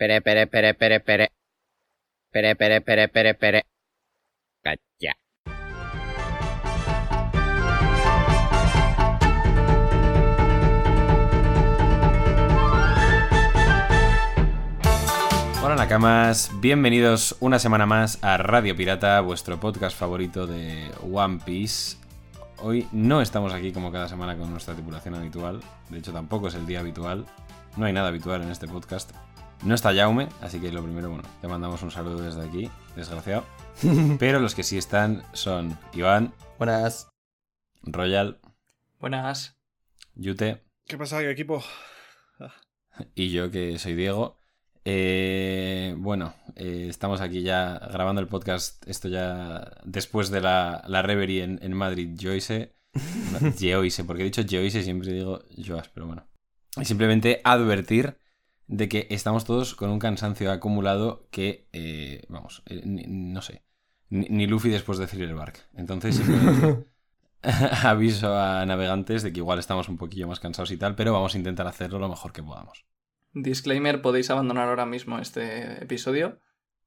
[0.00, 1.28] Pere, pere, pere, pere, pere.
[2.32, 3.62] Pere, pere, pere, pere, pere.
[4.64, 5.12] Cacha.
[15.62, 21.98] Hola Nakamas, bienvenidos una semana más a Radio Pirata, vuestro podcast favorito de One Piece.
[22.62, 25.60] Hoy no estamos aquí como cada semana con nuestra tripulación habitual,
[25.90, 27.26] de hecho tampoco es el día habitual,
[27.76, 29.10] no hay nada habitual en este podcast.
[29.62, 33.44] No está Jaume, así que lo primero, bueno, te mandamos un saludo desde aquí, desgraciado.
[34.18, 37.08] Pero los que sí están son Iván, Buenas.
[37.82, 38.40] Royal,
[38.98, 39.58] Buenas.
[40.14, 41.62] Yute ¿Qué pasa, equipo?
[43.14, 44.38] y yo que soy Diego.
[44.84, 51.02] Eh, bueno, eh, estamos aquí ya grabando el podcast, esto ya después de la, la
[51.02, 52.76] Reverie en, en Madrid, Joyce.
[52.94, 53.38] No,
[54.06, 56.26] porque he dicho Geoise siempre digo Joas, pero bueno.
[56.80, 58.16] Y simplemente advertir
[58.72, 63.64] de que estamos todos con un cansancio acumulado que, eh, vamos, eh, ni- no sé,
[64.10, 65.58] ni, ni Luffy después de Thriller Bark.
[65.74, 66.86] Entonces, simplemente
[67.82, 71.34] aviso a navegantes de que igual estamos un poquillo más cansados y tal, pero vamos
[71.34, 72.84] a intentar hacerlo lo mejor que podamos.
[73.32, 76.38] Disclaimer, podéis abandonar ahora mismo este episodio.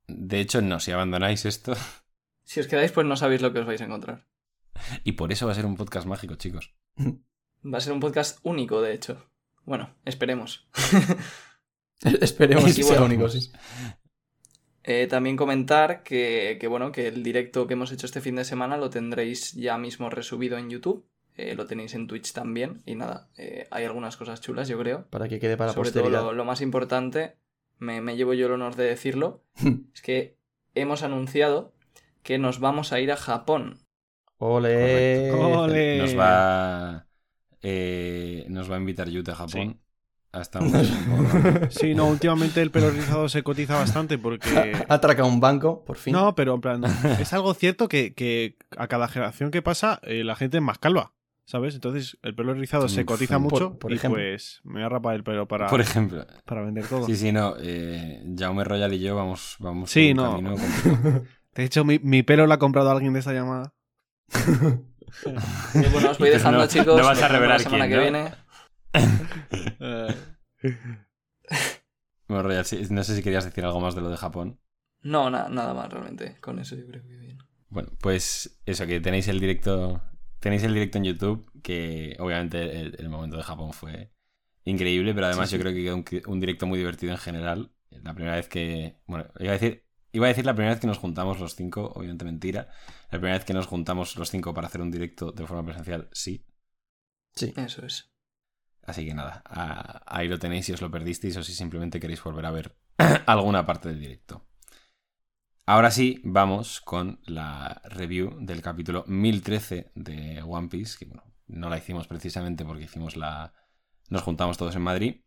[0.08, 1.74] De hecho, no, si abandonáis esto,
[2.46, 4.26] Si os quedáis, pues no sabéis lo que os vais a encontrar.
[5.04, 6.74] y por eso va a ser un podcast mágico, chicos.
[6.98, 9.26] Va a ser un podcast único, de hecho.
[9.66, 10.68] Bueno, esperemos.
[12.22, 13.52] Esperemos Y que sea bueno, único, sí.
[14.84, 18.44] Eh, también comentar que, que, bueno, que el directo que hemos hecho este fin de
[18.44, 21.06] semana lo tendréis ya mismo resubido en YouTube.
[21.36, 22.84] Eh, lo tenéis en Twitch también.
[22.86, 25.08] Y nada, eh, hay algunas cosas chulas, yo creo.
[25.10, 26.20] Para que quede para Sobre posteridad.
[26.20, 27.38] todo lo, lo más importante,
[27.80, 29.44] me, me llevo yo el honor de decirlo,
[29.94, 30.38] es que
[30.76, 31.74] hemos anunciado
[32.22, 33.80] que nos vamos a ir a Japón.
[34.38, 35.32] ¡Ole!
[35.32, 35.98] ¡Ole!
[36.00, 37.08] Nos va,
[37.62, 39.80] eh, nos va a invitar Yute a Japón.
[40.34, 40.72] Hasta un
[41.70, 44.74] Sí, no, últimamente el pelo rizado se cotiza bastante porque...
[44.90, 46.12] Atraca un banco, por fin.
[46.14, 46.84] No, pero en plan,
[47.20, 50.80] es algo cierto que, que a cada generación que pasa eh, la gente es más
[50.80, 51.14] calva,
[51.46, 51.76] ¿sabes?
[51.76, 54.20] Entonces el pelo rizado se cotiza por- mucho por y ejemplo.
[54.22, 56.26] pues me voy a rapar el pelo para, Por ejemplo.
[56.46, 57.06] para vender todo.
[57.06, 57.54] Sí, sí, no.
[57.62, 60.32] Eh, Jaume Royal y yo vamos, vamos Sí, no.
[60.32, 60.56] camino.
[61.54, 63.76] De hecho, mi, mi pelo lo ha comprado alguien de esta llamada.
[65.76, 66.98] Y bueno, os voy dejando, no- chicos.
[67.00, 68.12] no vas a revelar la semana quién, que ¿no?
[68.12, 68.43] viene.
[72.28, 74.60] Bueno, Royal, sí, no sé si querías decir algo más de lo de Japón.
[75.04, 76.40] No, na- nada más realmente.
[76.42, 77.38] Con eso yo creo que bien.
[77.70, 80.02] Bueno, pues eso, que tenéis el directo.
[80.40, 84.12] Tenéis el directo en YouTube, que obviamente el, el momento de Japón fue
[84.66, 85.58] increíble, pero además Sí, sí.
[85.58, 87.72] yo creo que quedó un, un directo muy divertido en general.
[87.92, 88.98] La primera vez que.
[89.08, 89.86] Bueno, iba a decir.
[90.12, 92.70] Iba a decir la primera vez que nos juntamos los cinco, obviamente mentira.
[93.10, 96.08] La primera vez que nos juntamos los cinco para hacer un directo de forma presencial,
[96.12, 96.46] sí.
[97.36, 97.54] Sí.
[97.58, 98.12] Eso es.
[98.86, 99.44] Así que nada,
[100.06, 102.76] ahí lo tenéis si os lo perdisteis o si simplemente queréis volver a ver
[103.26, 104.46] alguna parte del directo.
[105.66, 111.70] Ahora sí, vamos con la review del capítulo 1013 de One Piece, que bueno, no
[111.70, 113.54] la hicimos precisamente porque hicimos la...
[114.10, 115.22] Nos juntamos todos en Madrid.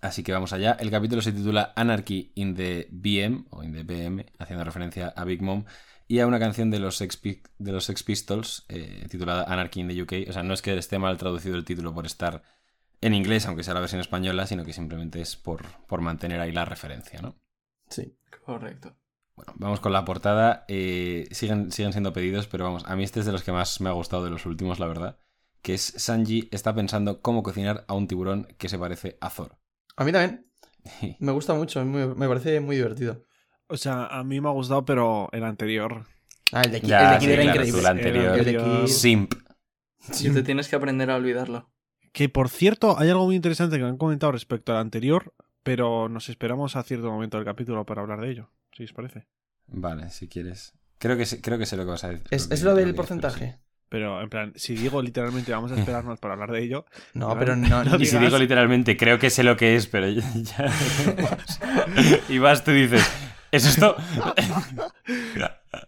[0.00, 0.72] Así que vamos allá.
[0.80, 5.24] El capítulo se titula Anarchy in the BM, o in the BM, haciendo referencia a
[5.24, 5.64] Big Mom,
[6.08, 7.20] y a una canción de los Sex,
[7.58, 10.30] de los Sex Pistols eh, titulada Anarchy in the UK.
[10.30, 12.42] O sea, no es que esté mal traducido el título por estar
[13.00, 16.52] en inglés, aunque sea la versión española, sino que simplemente es por, por mantener ahí
[16.52, 17.36] la referencia, ¿no?
[17.88, 18.16] Sí.
[18.44, 18.96] Correcto.
[19.36, 20.64] Bueno, vamos con la portada.
[20.68, 23.80] Eh, siguen, siguen siendo pedidos, pero vamos, a mí este es de los que más
[23.80, 25.18] me ha gustado de los últimos, la verdad.
[25.62, 29.56] Que es Sanji está pensando cómo cocinar a un tiburón que se parece a Thor.
[29.96, 30.46] A mí también.
[31.20, 31.84] Me gusta mucho.
[31.84, 33.22] me parece muy divertido.
[33.66, 36.06] o sea, a mí me ha gustado, pero el anterior.
[36.52, 37.88] Ah, el de aquí, Ya, el de aquí sí, era claro, increíble.
[37.88, 38.38] anterior.
[38.38, 39.34] El de aquí- Simp.
[40.20, 41.70] Y te tienes que aprender a olvidarlo.
[42.12, 45.32] Que por cierto, hay algo muy interesante que me han comentado respecto al anterior,
[45.62, 49.26] pero nos esperamos a cierto momento del capítulo para hablar de ello, si os parece.
[49.68, 50.74] Vale, si quieres.
[50.98, 52.26] Creo que, sé- creo que sé lo que vas a decir.
[52.30, 53.58] ¿Es, es lo del porcentaje?
[53.88, 56.84] Pero, en plan, si digo literalmente vamos a esperarnos para hablar de ello,
[57.14, 57.82] No, pero no.
[57.98, 60.22] Y si digo literalmente, creo que sé lo que es, pero ya.
[60.34, 60.72] ya-
[62.28, 63.08] y vas, tú dices,
[63.52, 63.96] ¿es esto?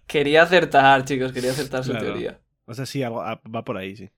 [0.07, 2.07] Quería acertar, chicos, quería acertar su Claro.
[2.07, 2.41] teoría.
[2.67, 4.11] o sea, sí, algo, ah, va por ahí, sí.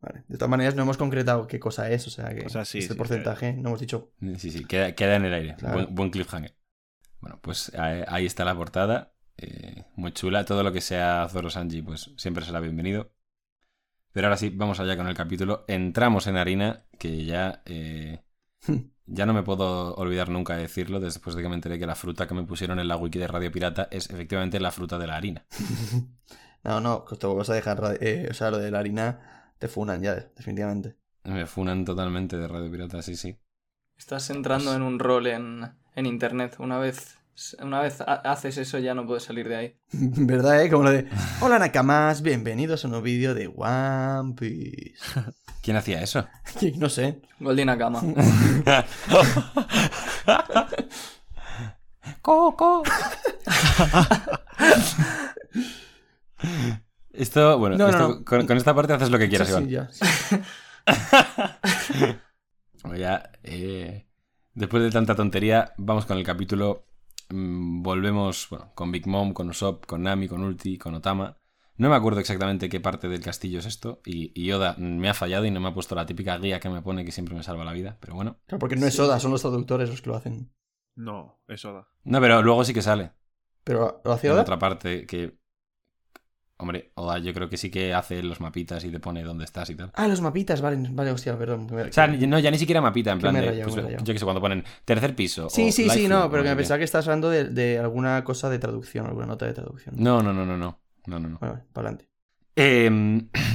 [0.00, 0.24] Vale.
[0.28, 2.06] De todas maneras, no hemos concretado qué cosa es.
[2.06, 4.12] O sea, que O sea, sí, este sí, porcentaje no hemos dicho.
[4.38, 5.56] Sí, sí, queda, queda en el aire.
[5.56, 5.74] Claro.
[5.74, 6.54] Buen, buen cliffhanger.
[7.20, 9.14] Bueno, pues ahí, ahí está la portada.
[9.38, 10.44] eh, muy chula.
[10.44, 13.12] Todo lo que sea Zoro Sanji, pues siempre será bienvenido.
[14.12, 15.64] Pero ahora sí, vamos allá con el capítulo.
[15.68, 17.62] Entramos en harina, que ya.
[17.66, 18.22] eh,
[19.06, 21.94] ya no me puedo olvidar nunca de decirlo después de que me enteré que la
[21.94, 25.06] fruta que me pusieron en la wiki de Radio Pirata es efectivamente la fruta de
[25.06, 25.46] la harina.
[26.64, 27.80] No, no, te vas a dejar.
[28.00, 30.96] eh, o sea, lo de la harina te funan ya, definitivamente.
[31.24, 33.36] Me funan totalmente de Radio Pirata, sí, sí.
[33.98, 36.56] Estás entrando Pues- en un rol en, en internet.
[36.58, 37.18] Una vez,
[37.60, 39.76] una vez ha- haces eso ya no puedes salir de ahí.
[39.92, 40.70] ¿Verdad, eh?
[40.70, 41.08] Como lo de...
[41.40, 44.96] Hola, Nakamas, bienvenidos a un nuevo vídeo de One Piece.
[45.62, 46.26] ¿Quién hacía eso?
[46.76, 47.20] no sé.
[47.40, 48.00] Goldie Nakama.
[52.22, 52.82] ¡Coco!
[57.16, 58.24] Esto, bueno, No, no, esto- no.
[58.24, 59.68] Con, con esta parte haces lo que quieras, Sí, sí, Iván.
[59.68, 59.88] ya.
[62.82, 64.06] Bueno, ya, eh,
[64.54, 66.86] después de tanta tontería, vamos con el capítulo.
[67.30, 71.38] Mm, volvemos bueno, con Big Mom, con Usopp, con Nami, con Ulti, con Otama.
[71.78, 74.00] No me acuerdo exactamente qué parte del castillo es esto.
[74.06, 76.70] Y, y Yoda me ha fallado y no me ha puesto la típica guía que
[76.70, 77.98] me pone que siempre me salva la vida.
[78.00, 78.38] Pero bueno.
[78.46, 79.02] Claro, porque no es sí.
[79.18, 80.52] son los traductores los que lo hacen.
[80.94, 81.88] No, eso da.
[82.04, 83.12] No, pero luego sí que sale.
[83.64, 84.42] Pero lo hacía En Oda.
[84.42, 85.38] otra parte que.
[86.58, 89.68] Hombre, Oda yo creo que sí que hace los mapitas y te pone dónde estás
[89.68, 89.90] y tal.
[89.94, 91.68] Ah, los mapitas, vale, vale, hostia, perdón.
[91.70, 93.42] O sea, no, ya ni siquiera mapita, en plan de.
[93.42, 95.50] rayado, pues, yo que sé, cuando ponen tercer piso.
[95.50, 98.24] Sí, o sí, sí, no, pero que me pensaba que estás hablando de, de alguna
[98.24, 99.96] cosa de traducción, alguna nota de traducción.
[99.98, 100.80] No, no, no, no, no.
[101.06, 101.38] No, no, no.
[101.38, 102.08] Bueno, para adelante.
[102.56, 102.90] Eh,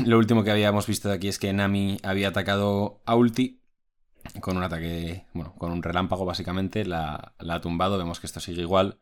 [0.06, 3.62] lo último que habíamos visto de aquí es que Nami había atacado a Ulti
[4.40, 8.40] con un ataque, bueno, con un relámpago básicamente, la, la ha tumbado, vemos que esto
[8.40, 9.00] sigue igual.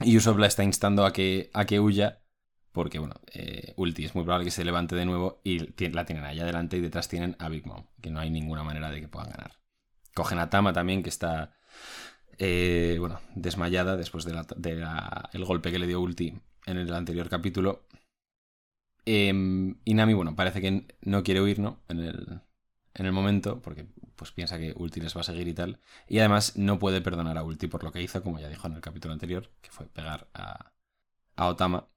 [0.00, 2.20] Y Usopp la está instando a que, a que huya,
[2.78, 5.58] porque bueno, eh, Ulti es muy probable que se levante de nuevo y
[5.88, 8.88] la tienen allá adelante y detrás tienen a Big Mom, que no hay ninguna manera
[8.88, 9.58] de que puedan ganar.
[10.14, 11.56] Cogen a Tama también, que está,
[12.38, 16.34] eh, bueno, desmayada después del golpe que le dio Ulti
[16.66, 17.84] en el anterior capítulo.
[19.04, 21.80] Em, y Nami, bueno, parece que no quiere huir, ¿no?
[21.88, 22.42] En el,
[22.94, 25.80] en el momento, porque pues piensa que Ulti les va a seguir y tal.
[26.06, 28.74] Y además no puede perdonar a Ulti por lo que hizo, como ya dijo en
[28.74, 30.70] el capítulo anterior, que fue pegar a,
[31.34, 31.88] a Otama.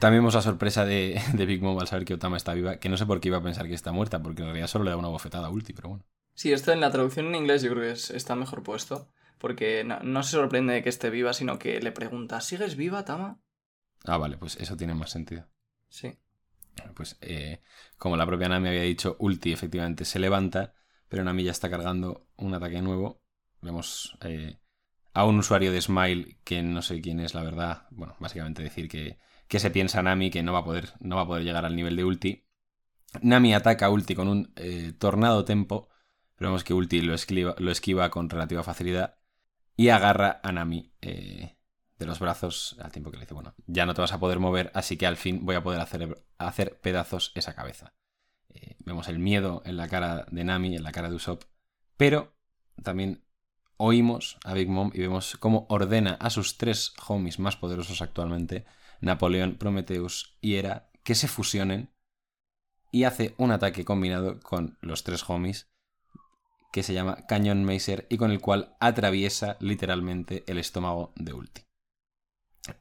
[0.00, 2.88] También vemos la sorpresa de, de Big Mom al saber que Otama está viva, que
[2.88, 4.90] no sé por qué iba a pensar que está muerta, porque en realidad solo le
[4.90, 6.04] da una bofetada a Ulti, pero bueno.
[6.34, 9.10] Sí, esto en la traducción en inglés yo creo que es- está mejor puesto.
[9.38, 13.04] Porque no, no se sorprende de que esté viva, sino que le pregunta, ¿sigues viva,
[13.04, 13.40] Tama?
[14.04, 15.48] Ah, vale, pues eso tiene más sentido.
[15.88, 16.18] Sí.
[16.94, 17.60] Pues eh,
[17.98, 20.74] como la propia Nami había dicho, Ulti efectivamente se levanta,
[21.08, 23.22] pero Nami ya está cargando un ataque nuevo.
[23.60, 24.58] Vemos eh,
[25.14, 27.86] a un usuario de Smile que no sé quién es, la verdad.
[27.90, 29.18] Bueno, básicamente decir que,
[29.52, 31.76] que se piensa Nami que no va, a poder, no va a poder llegar al
[31.76, 32.46] nivel de Ulti.
[33.20, 35.90] Nami ataca a Ulti con un eh, tornado tempo,
[36.36, 39.18] pero vemos que Ulti lo esquiva, lo esquiva con relativa facilidad
[39.76, 41.58] y agarra a Nami eh,
[41.98, 44.38] de los brazos al tiempo que le dice, bueno, ya no te vas a poder
[44.38, 47.92] mover, así que al fin voy a poder hacer, hacer pedazos esa cabeza.
[48.48, 51.42] Eh, vemos el miedo en la cara de Nami, en la cara de Usopp,
[51.98, 52.32] pero
[52.82, 53.22] también
[53.76, 58.64] oímos a Big Mom y vemos cómo ordena a sus tres homies más poderosos actualmente,
[59.02, 61.92] Napoleón, Prometheus y Hera, que se fusionen
[62.92, 65.70] y hace un ataque combinado con los tres homies
[66.72, 71.62] que se llama Cañón Macer y con el cual atraviesa literalmente el estómago de Ulti.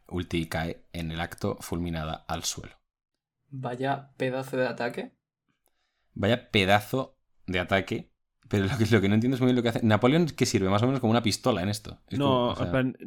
[0.07, 2.75] Ulti cae en el acto fulminada al suelo.
[3.49, 5.17] Vaya pedazo de ataque.
[6.13, 7.17] Vaya pedazo
[7.47, 8.11] de ataque.
[8.47, 9.85] Pero lo que, lo que no entiendo es muy bien lo que hace.
[9.85, 11.99] Napoleón que sirve más o menos como una pistola en esto.
[12.07, 12.97] Es no, como, o sea, en plan,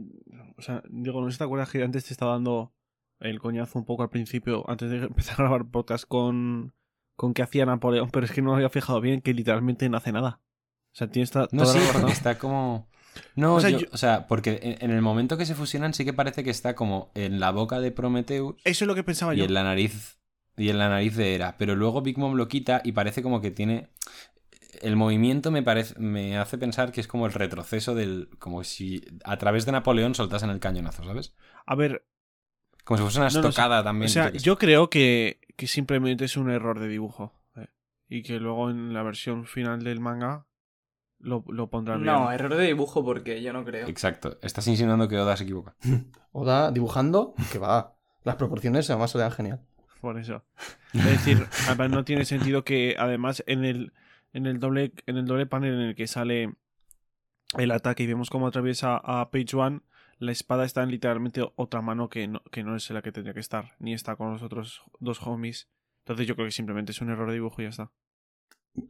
[0.59, 2.75] o sea, digo, no sé si te acuerdas que antes te estaba dando
[3.21, 6.75] el coñazo un poco al principio, antes de empezar a grabar podcast con,
[7.17, 9.97] con que hacía Napoleón, pero es que no me había fijado bien que literalmente no
[9.97, 10.41] hace nada.
[10.93, 12.89] O sea, tiene esta, No, sí, porque está como.
[13.37, 16.05] No, O sea, yo- yo- o sea, porque en, el momento que se fusionan sí
[16.05, 19.35] que parece que está como en la boca de Prometheus Eso es lo que pensaba
[19.35, 19.45] y yo.
[19.45, 20.19] en la nariz
[20.57, 23.41] y en la nariz de Hera, pero luego Big Mom lo quita y parece como
[23.41, 23.89] que tiene
[24.83, 29.03] el movimiento me parece me hace pensar que es como el retroceso del como si
[29.25, 31.35] a través de Napoleón soltasen el cañonazo, ¿sabes?
[31.67, 32.05] A ver,
[32.85, 34.09] Como si fuese una No, no, estocada o también.
[34.09, 34.45] sea, qué sé.
[34.45, 37.33] yo creo que, que simplemente es un error de dibujo.
[37.57, 37.69] eh,
[38.09, 40.47] Y que luego en la versión final del manga
[41.19, 42.33] lo, lo pondrán No, bien.
[42.35, 43.89] error de dibujo porque yo no creo.
[43.89, 44.39] Exacto.
[44.43, 45.75] Estás insinuando que Oda se equivoca.
[46.33, 47.97] Oda dibujando, que va.
[48.25, 49.61] Las proporciones además se le dan genial.
[50.01, 50.45] Por eso.
[50.93, 51.47] Es decir,
[51.91, 53.93] no tiene sentido que además en el,
[54.35, 56.53] en el doble en el doble panel en el que sale
[57.57, 59.81] el ataque y vemos cómo atraviesa a Page One,
[60.19, 63.35] la espada está en literalmente otra mano que no, que no es la que tendría
[63.35, 65.69] que estar, ni está con los otros dos homies.
[66.01, 67.93] Entonces yo creo que simplemente es un error de dibujo y ya está.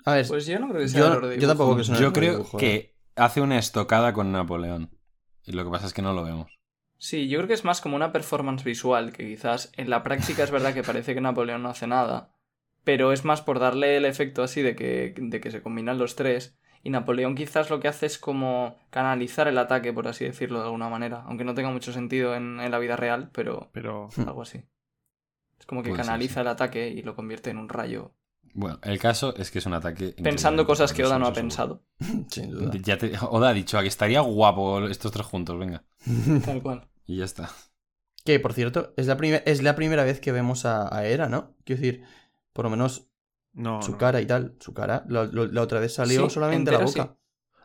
[0.04, 1.48] A ver, Pues yo no creo que sea error yo, de yo dibujo.
[1.48, 4.90] tampoco que sea un Yo error de creo dibujo, que hace una estocada con Napoleón.
[5.44, 6.58] Y lo que pasa es que no lo vemos.
[6.98, 10.42] Sí, yo creo que es más como una performance visual, que quizás en la práctica
[10.42, 12.32] es verdad que parece que Napoleón no hace nada,
[12.82, 16.16] pero es más por darle el efecto así de que, de que se combinan los
[16.16, 20.60] tres, y Napoleón quizás lo que hace es como canalizar el ataque, por así decirlo
[20.60, 24.08] de alguna manera, aunque no tenga mucho sentido en, en la vida real, pero Pero
[24.16, 24.28] Hmm.
[24.28, 24.62] algo así.
[25.58, 26.40] Es como que canaliza sí.
[26.40, 28.12] el ataque y lo convierte en un rayo
[28.54, 30.14] Bueno, el caso es que es un ataque.
[30.22, 31.82] Pensando cosas que Oda no ha pensado.
[32.28, 32.70] Sin duda.
[32.82, 35.84] Ya te- Oda ha dicho "Ah, que estaría guapo estos tres juntos, venga.
[36.44, 36.86] Tal cual.
[37.06, 37.50] Y ya está.
[38.24, 39.14] Que, por cierto, es la,
[39.44, 41.54] es la primera vez que vemos a, a Era, ¿no?
[41.64, 42.04] Quiero decir,
[42.52, 43.08] por lo menos
[43.54, 43.99] No, su no.
[43.99, 44.54] cara y tal.
[44.61, 45.04] Su cara.
[45.08, 47.16] La, lo- la otra vez salió Sí, solamente la boca.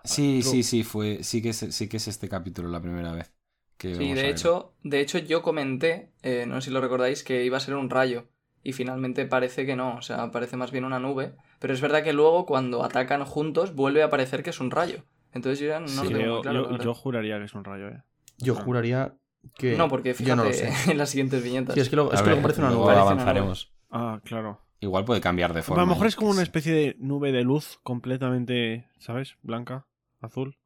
[0.03, 1.23] Sí, Lo- sí, sí, fue.
[1.23, 3.33] Sí que es, sí que es este capítulo la primera vez.
[3.77, 7.43] Que Sí, de hecho, de hecho yo comenté, eh, no sé si lo recordáis, que
[7.45, 8.27] iba a ser un rayo.
[8.61, 11.35] Y finalmente parece que no, o sea, parece más bien una nube.
[11.59, 15.05] Pero es verdad que luego cuando atacan juntos vuelve a parecer que es un rayo.
[15.31, 16.69] Entonces yo ya no Sí, lo tengo muy claro.
[16.71, 18.03] la yo, yo juraría que es un rayo, eh.
[18.37, 18.61] Yo Ah.
[18.61, 19.17] juraría
[19.55, 19.77] que.
[19.77, 21.73] No, porque yo no lo fíjate en las siguientes viñetas.
[21.75, 22.93] Sí, es que luego, es que luego parece una luego nube.
[22.93, 23.73] Parece una avanzaremos.
[23.91, 24.61] Ah, claro.
[24.81, 25.83] Igual puede cambiar de A forma.
[25.83, 29.35] lo mejor yo es como una especie de nube de luz completamente, ¿sabes?
[29.41, 29.85] Blanca,
[30.21, 30.57] azul,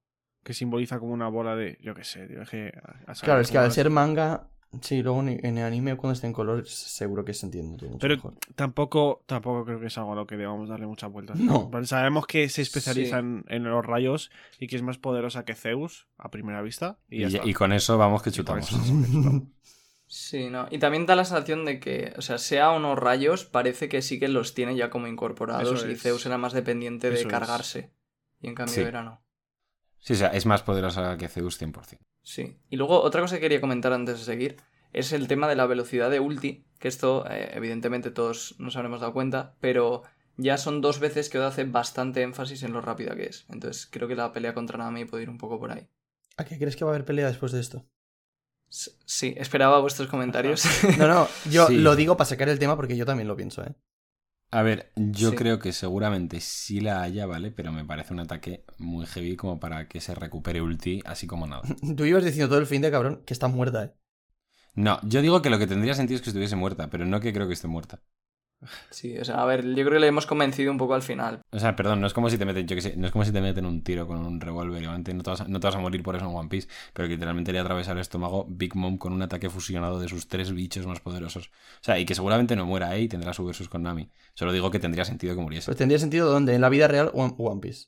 [0.44, 3.26] que simboliza como una bola de, yo qué sé, tío, es que a- a saber
[3.26, 4.50] Claro, es que al ser manga.
[4.82, 8.00] Sí, luego en el anime cuando esté en color seguro que se entiende todo mucho
[8.00, 8.34] Pero mejor.
[8.56, 11.40] tampoco, tampoco creo que es algo a lo que debamos darle muchas vueltas.
[11.40, 11.70] No.
[11.86, 13.44] Sabemos que se especializa Sí.
[13.50, 16.98] en, los rayos y que es más poderosa que Zeus a primera vista.
[17.08, 17.50] Y, Y, ya ya- está.
[17.52, 18.68] y con eso vamos que chutamos.
[20.16, 20.68] Sí, no.
[20.70, 24.04] Y también da la sensación de que, o sea, sea o no rayos, parece que
[24.04, 26.04] sí que los tiene ya como incorporados Eso y es.
[26.04, 27.32] Zeus era más dependiente de Eso es.
[27.32, 27.92] cargarse.
[28.40, 28.82] Y en cambio Sí.
[28.82, 29.24] era no.
[29.98, 31.98] Sí, o sea, es más poderosa que Zeus 100%.
[32.22, 32.60] Sí.
[32.70, 34.58] Y luego otra cosa que quería comentar antes de seguir
[34.92, 39.00] es el tema de la velocidad de ulti, que esto eh, evidentemente todos nos habremos
[39.02, 40.04] dado cuenta, pero
[40.38, 43.46] ya son dos veces que Oda hace bastante énfasis en lo rápida que es.
[43.50, 45.88] Entonces creo que la pelea contra Nami puede ir un poco por ahí.
[46.38, 47.84] ¿A qué crees que va a haber pelea después de esto?
[49.06, 50.64] Sí, esperaba vuestros comentarios.
[50.98, 51.78] No, no, yo Sí.
[51.78, 53.76] lo digo para sacar el tema porque yo también lo pienso, ¿eh?
[54.50, 55.36] A ver, yo Sí.
[55.36, 57.52] creo que seguramente sí la haya, ¿vale?
[57.52, 61.46] Pero me parece un ataque muy heavy como para que se recupere ulti así como
[61.46, 61.62] nada.
[61.98, 63.94] Tú ibas diciendo todo el fin de cabrón que está muerta, ¿eh?
[64.76, 67.32] No, yo digo que lo que tendría sentido es que estuviese muerta, pero no que
[67.32, 68.02] creo que esté muerta.
[68.90, 71.42] Sí, o sea, a ver, yo creo que le hemos convencido un poco al final.
[71.52, 73.26] O sea, perdón, no es como si te meten, yo qué sé, no es como
[73.26, 75.60] si te meten un tiro con un revólver y obviamente no te, vas a, no
[75.60, 78.00] te vas a morir por eso en One Piece, pero que literalmente le atraviesa el
[78.00, 81.48] estómago Big Mom con un ataque fusionado de sus tres bichos más poderosos.
[81.48, 83.02] O sea, y que seguramente no muera, ¿eh?
[83.02, 84.10] Y tendrá su versus con Nami.
[84.34, 85.66] Solo digo que tendría sentido que muriese.
[85.66, 87.88] Pues tendría sentido dónde, en la vida real o en One Piece.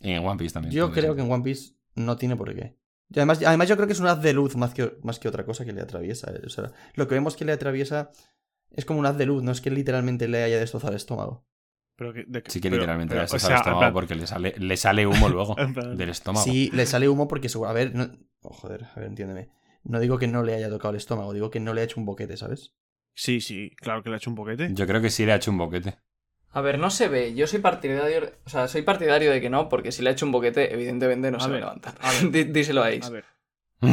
[0.00, 0.74] Y en One Piece también.
[0.74, 2.76] Yo creo que en One Piece no tiene por qué.
[3.12, 5.28] Y además, además yo creo que es un haz de luz más que, más que
[5.28, 6.30] otra cosa que le atraviesa.
[6.30, 6.42] ¿eh?
[6.46, 8.12] O sea, lo que vemos que le atraviesa
[8.72, 11.46] es como un haz de luz, no es que literalmente le haya destrozado el estómago.
[11.96, 13.92] Pero que, de- Sí que pero- literalmente pero, le o has sea, el estómago plan-
[13.92, 15.54] porque le sale, le sale humo luego
[15.96, 16.44] del estómago.
[16.44, 17.68] Sí, le sale humo porque seguro.
[17.70, 18.10] A ver, no...
[18.42, 19.50] oh, joder, a ver, entiéndeme.
[19.84, 22.00] No digo que no le haya tocado el estómago, digo que no le ha hecho
[22.00, 22.74] un boquete, ¿sabes?
[23.14, 24.70] Sí, sí, claro que le ha hecho un boquete.
[24.72, 25.98] Yo creo que sí le ha hecho un boquete.
[26.52, 27.34] A ver, no se ve.
[27.34, 30.26] Yo soy partidario, o sea, soy partidario de que no, porque si le ha hecho
[30.26, 31.94] un boquete, evidentemente no A se va ver, a levantar.
[32.00, 32.22] a ver.
[32.32, 33.04] Dí- Díselo a Ace.
[33.04, 33.24] A ver.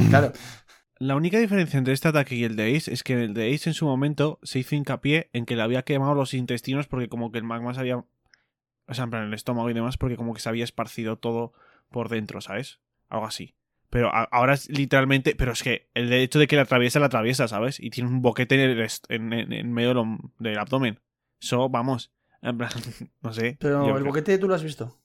[0.09, 0.31] Claro.
[0.99, 3.69] La única diferencia entre este ataque y el de Ace es que el de Ace
[3.69, 7.31] en su momento se hizo hincapié en que le había quemado los intestinos porque como
[7.31, 7.97] que el magma se había...
[7.97, 11.53] O sea, en plan el estómago y demás porque como que se había esparcido todo
[11.91, 12.79] por dentro, ¿sabes?
[13.09, 13.53] Algo así.
[13.89, 15.35] Pero ahora es literalmente...
[15.35, 17.79] Pero es que el hecho de que la atraviesa, la atraviesa, ¿sabes?
[17.79, 19.93] Y tiene un boquete en, el en, en- en medio
[20.39, 20.99] del, abdomen.
[21.39, 22.11] Eso, vamos.
[22.41, 22.69] En plan,
[23.21, 23.57] no sé.
[23.59, 24.97] Pero el creo- boquete tú lo has visto.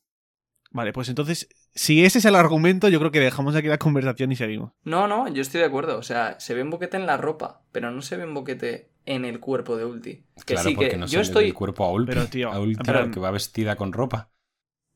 [0.73, 4.33] Vale, pues entonces, si ese es el argumento, yo creo que dejamos aquí la conversación
[4.33, 4.73] y seguimos.
[4.85, 5.99] No, no, yo estoy de acuerdo.
[5.99, 8.91] O sea, se ve un boquete en la ropa, pero no se ve un boquete
[9.05, 10.25] en el cuerpo de Ulti.
[10.47, 11.45] Que Claro, sí, porque que no se yo ve estoy.
[11.47, 12.13] el cuerpo a Ulti.
[12.13, 14.31] Pero, tío, a Ulti, plan- que va vestida con ropa.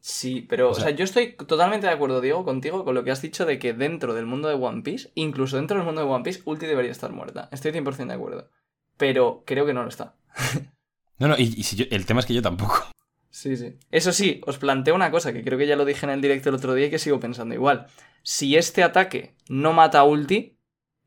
[0.01, 3.21] Sí, pero, O sea- yo estoy totalmente de acuerdo, Diego, contigo con lo que has
[3.23, 6.23] dicho de que dentro del mundo de One Piece, incluso dentro del mundo de One
[6.23, 7.49] Piece, Ulti debería estar muerta.
[7.53, 8.51] Estoy 100% de acuerdo.
[8.97, 10.15] Pero creo que no lo está.
[11.19, 12.91] No, no, y, y si yo- el tema es que yo tampoco.
[13.31, 13.77] Sí, sí.
[13.91, 16.49] Eso sí, os planteo una cosa que creo que ya lo dije en el directo
[16.49, 17.87] el otro día y que sigo pensando igual.
[18.23, 20.59] Si este ataque no mata a Ulti,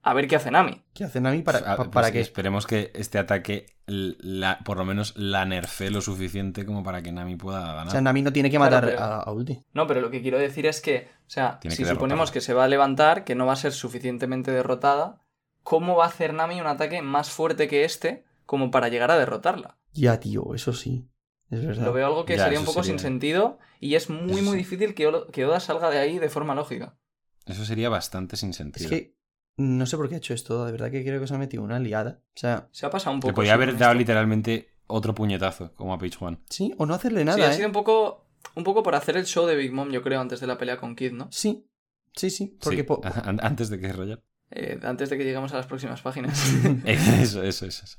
[0.01, 0.83] a ver qué hace Nami.
[0.93, 2.19] ¿Qué hacen a mí para, pa- pues para qué?
[2.21, 7.11] Esperemos que este ataque la- por lo menos la nerfe lo suficiente como para que
[7.11, 7.87] Nami pueda ganar.
[7.87, 9.61] O sea, Nami no tiene que Claro, matar pero- a, a Ulti.
[9.73, 12.41] No, pero lo que quiero decir es que, o sea, Tiene si que suponemos que
[12.41, 15.19] se va a levantar, que no va a ser suficientemente derrotada,
[15.63, 19.17] ¿cómo va a hacer Nami un ataque más fuerte que este como para llegar a
[19.17, 19.77] derrotarla?
[19.91, 21.08] Ya, tío, eso sí.
[21.49, 21.85] Es verdad.
[21.85, 24.43] Lo veo algo que Ya, sería un poco sería- sin sentido y es muy, Eso
[24.43, 24.57] muy sí.
[24.57, 26.97] difícil que, que Oda salga de ahí de forma lógica.
[27.45, 28.89] Eso sería bastante sin Es sentido.
[28.89, 29.15] que
[29.57, 30.65] no sé por qué ha hecho esto.
[30.65, 32.21] De verdad que creo que se ha metido una liada.
[32.35, 33.31] O sea, Se ha pasado un poco.
[33.31, 33.99] Le podía sí, haber dado esto.
[33.99, 36.39] literalmente otro puñetazo, como a Page One.
[36.49, 37.55] sí, o no hacerle Sí, nada, ha ¿eh?
[37.55, 38.25] sido un poco,
[38.55, 40.77] un poco por hacer el show de Big Mom, yo creo, antes de la pelea
[40.77, 41.27] con Kid, ¿no?
[41.31, 41.67] Sí,
[42.15, 42.57] sí, sí.
[42.61, 44.23] Porque Sí, po- an- antes de que Roger.
[44.51, 46.39] Eh, antes de que lleguemos a las próximas páginas.
[46.85, 47.85] Eso, eso, eso.
[47.85, 47.97] eso.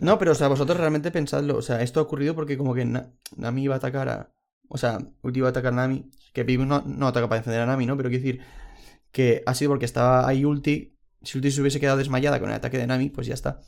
[0.00, 1.56] No, pero o sea, vosotros realmente pensadlo.
[1.56, 4.32] O sea, esto ha ocurrido porque como que Na- Nami iba a atacar a...
[4.68, 6.10] O sea, Ulti iba a atacar a Nami.
[6.32, 7.96] Que Big no, no ataca para defender a Nami, ¿no?
[7.96, 8.40] Pero quiero decir
[9.10, 10.96] que ha sido porque estaba ahí Ulti.
[11.22, 13.60] Si Ulti se hubiese quedado desmayada con el ataque de Nami, pues ya está.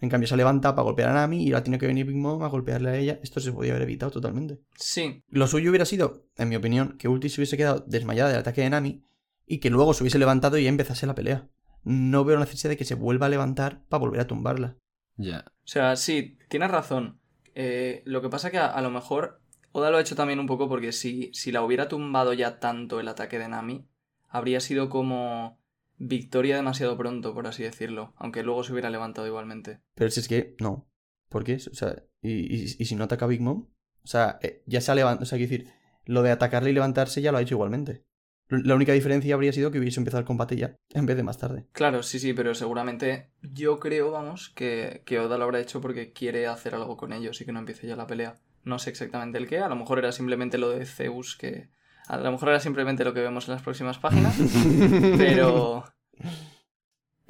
[0.00, 2.40] En cambio, se levanta para golpear a Nami y ahora tiene que venir Big Mom
[2.44, 3.18] a golpearle a ella.
[3.22, 4.60] Esto se podía haber evitado totalmente.
[4.76, 8.38] Sí, Lo suyo hubiera sido, en mi opinión, que Ulti se hubiese quedado desmayada del
[8.38, 9.02] ataque de Nami
[9.44, 11.48] y que luego se hubiese levantado y ya empezase la pelea.
[11.82, 14.76] No veo la necesidad de que se vuelva a levantar para volver a tumbarla.
[15.18, 15.44] Ya.
[15.46, 17.20] O sea, sí, tienes razón.
[17.54, 19.40] Eh, lo que pasa que a, a lo mejor
[19.72, 23.00] Oda lo ha hecho también un poco porque si, si la hubiera tumbado ya tanto
[23.00, 23.86] el ataque de Nami,
[24.28, 25.58] habría sido como
[25.98, 29.80] victoria demasiado pronto, por así decirlo, aunque luego se hubiera levantado igualmente.
[29.94, 30.88] Pero si es que, no.
[31.28, 31.56] ¿Por qué?
[31.56, 33.66] O sea, ¿y, y- y si no ataca Big Mom?
[34.04, 35.24] O sea, eh, ya se ha levantado.
[35.24, 35.70] O sea, quiero decir,
[36.06, 38.04] lo de atacarle y levantarse ya lo ha hecho igualmente.
[38.48, 41.36] La única diferencia habría sido que hubiese empezado el combate ya, en vez de más
[41.36, 41.66] tarde.
[41.72, 46.12] Claro, sí, sí, pero seguramente yo creo, vamos, que, que Oda lo habrá hecho porque
[46.12, 48.36] quiere hacer algo con ellos y que no empiece ya la pelea.
[48.64, 51.68] No sé exactamente el qué, a lo mejor era simplemente lo de Zeus que...
[52.06, 54.34] A lo mejor era simplemente lo que vemos en las próximas páginas,
[55.18, 55.84] pero...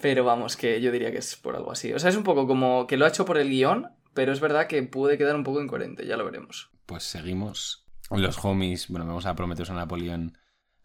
[0.00, 1.92] Pero vamos, que yo diría que es por algo así.
[1.92, 4.38] O sea, es un poco como que lo ha hecho por el guion, pero es
[4.38, 6.70] verdad que puede quedar un poco incoherente, ya lo veremos.
[6.86, 7.84] Pues seguimos.
[8.10, 10.38] Los homies, bueno, vamos a Prometeus a Napoleón.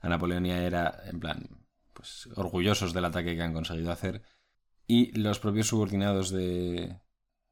[0.03, 1.48] A Napoleón y a Hera, en plan,
[1.93, 4.22] pues orgullosos del ataque que han conseguido hacer.
[4.86, 7.00] Y los propios subordinados de,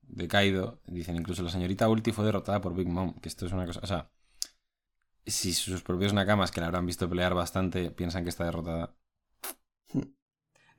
[0.02, 3.54] de Kaido dicen incluso la señorita Ulti fue derrotada por Big Mom, que esto es
[3.54, 4.12] una cosa, o sea,
[5.26, 8.96] si sus propios nakamas que la habrán visto pelear bastante piensan que está derrotada,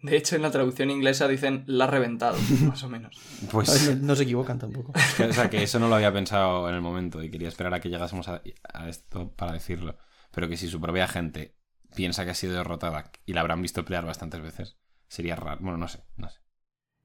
[0.03, 2.37] De hecho, en la traducción inglesa dicen la ha reventado,
[2.67, 3.17] más o menos.
[3.51, 4.93] Pues no, no se equivocan tampoco.
[5.17, 7.73] que- o sea, que eso no lo había pensado en el momento y quería esperar
[7.73, 8.43] a que llegásemos a,
[8.75, 9.97] a esto para decirlo,
[10.33, 11.55] pero que si su propia gente
[11.95, 14.77] piensa que ha sido derrotada y la habrán visto pelear bastantes veces,
[15.09, 16.39] sería raro, bueno, no sé, no sé.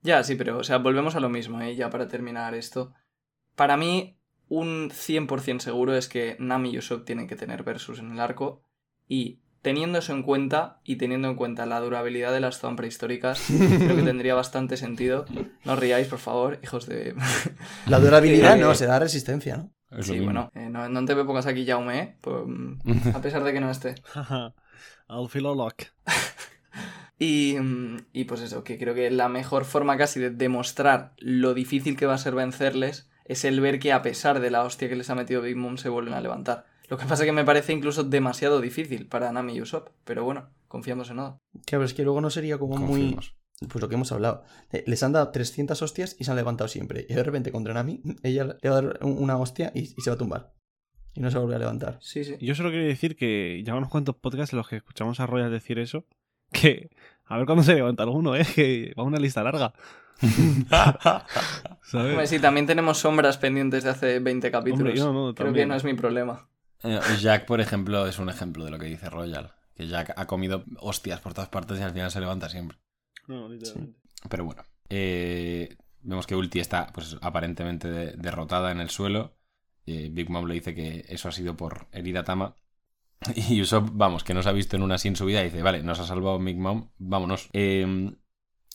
[0.02, 1.76] Ya, sí, pero, o sea, volvemos a lo mismo, ¿eh?
[1.76, 2.94] Ya para terminar esto.
[3.56, 4.18] Para mí,
[4.48, 8.64] un 100% seguro es que Nami y Usopp tienen que tener versus en el arco.
[9.08, 13.44] Y teniendo eso en cuenta, y teniendo en cuenta la durabilidad de las zonas prehistóricas,
[13.48, 15.26] creo que tendría bastante sentido.
[15.66, 17.16] No os riáis, por favor, hijos de...
[17.88, 19.72] La durabilidad Eh, no, se da resistencia, ¿no?
[20.02, 22.18] Sí, bueno, eh, no, no te me pongas aquí Jaume, ¿eh?
[22.20, 23.96] Pues, mm, a pesar de que no esté.
[25.08, 25.84] Al filoloc.
[27.20, 31.56] Y, mm, y pues eso, que creo que la mejor forma casi de demostrar lo
[31.56, 34.88] difícil que va a ser vencerles es el ver que a pesar de la hostia
[34.88, 36.68] que les ha metido Big Mom se vuelven a levantar.
[36.90, 40.24] Lo que pasa es que me parece incluso demasiado difícil para Nami y Usopp, pero
[40.24, 41.40] bueno, confiamos en Oda.
[41.66, 43.18] Claro, es que luego no sería como muy...
[43.68, 44.44] Pues lo que hemos hablado.
[44.72, 47.08] Eh, Les han dado 300 hostias y se han levantado siempre.
[47.10, 50.02] Y de repente contra Nami, ella le va a dar un- una hostia y, y
[50.02, 50.54] se va a tumbar.
[51.18, 51.98] Y no se va a levantar.
[52.00, 52.36] Sí, sí.
[52.40, 55.50] Yo solo quería decir que ya unos cuantos podcasts en los que escuchamos a Royal
[55.52, 56.06] decir eso,
[56.52, 56.90] que
[57.26, 58.46] a ver cuándo se levanta alguno, ¿eh?
[58.56, 59.74] Que va una lista larga.
[60.72, 62.12] ¿Sabes?
[62.12, 65.00] Hombre, sí, también tenemos sombras pendientes de hace 20 capítulos.
[65.00, 66.48] Hombre, no, no, creo que no es mi problema.
[66.84, 69.54] Eh, Jack, por ejemplo, es un ejemplo de lo que dice Royal.
[69.76, 72.78] Que Jack ha comido hostias por todas partes y al final se levanta siempre.
[73.28, 74.00] No, literalmente.
[74.30, 74.64] Pero bueno.
[74.90, 79.36] eh, vemos que Ulti está, pues, aparentemente de- derrotada en el suelo.
[80.12, 82.56] Big Mom le dice que eso ha sido por herida Tama.
[83.50, 85.46] Y Usopp, vamos, que no se ha visto en una así en su vida, y
[85.46, 87.50] dice, vale, nos ha salvado Big Mom, vámonos.
[87.54, 88.14] Eh,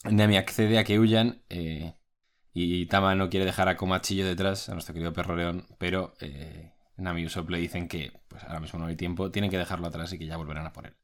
[0.03, 1.43] Nami accede a que huyan.
[1.49, 1.95] eh,
[2.53, 6.71] y Tama no quiere dejar a Komachillo detrás, a nuestro querido perro león, pero eh,
[6.97, 9.87] Nami y Usopp le dicen que pues ahora mismo no hay tiempo, tienen que dejarlo
[9.87, 10.95] atrás y que ya volverán a por él.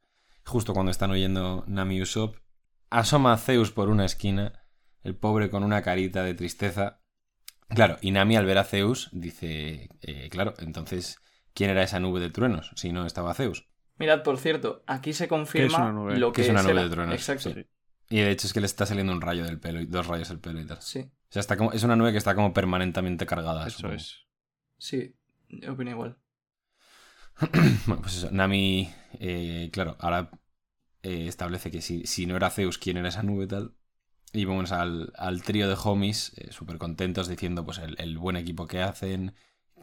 [0.45, 2.35] Justo cuando están oyendo Nami y Usopp,
[2.91, 4.63] asoma a Zeus por una esquina,
[5.03, 6.98] el pobre con una carita de tristeza.
[7.69, 11.19] Claro, y Nami al ver a Zeus dice, eh, claro, entonces,
[11.53, 13.67] ¿quién era esa nube de truenos si no estaba Zeus?
[13.97, 16.17] Mirad, por cierto, aquí se confirma una nube?
[16.17, 17.49] lo Que que es una nube de truenos, Exacto.
[17.53, 17.65] sí.
[18.09, 20.29] Y de hecho es que le está saliendo un rayo del pelo y dos rayos
[20.29, 20.81] del pelo y tal.
[20.81, 23.67] Sí, O sea, está como, es una nube que está como permanentemente cargada.
[23.67, 23.95] Eso supongo.
[23.95, 24.25] es.
[24.77, 25.15] sí,
[25.49, 26.17] yo opino igual.
[27.85, 30.29] Bueno, pues eso, Nami, eh, claro, ahora
[31.03, 33.75] eh, establece que si, si no era Zeus, ¿quién era esa nube y tal?
[34.33, 38.35] Y vamos al, al trío de homies, eh, súper contentos, diciendo pues el, el buen
[38.35, 39.33] equipo que hacen,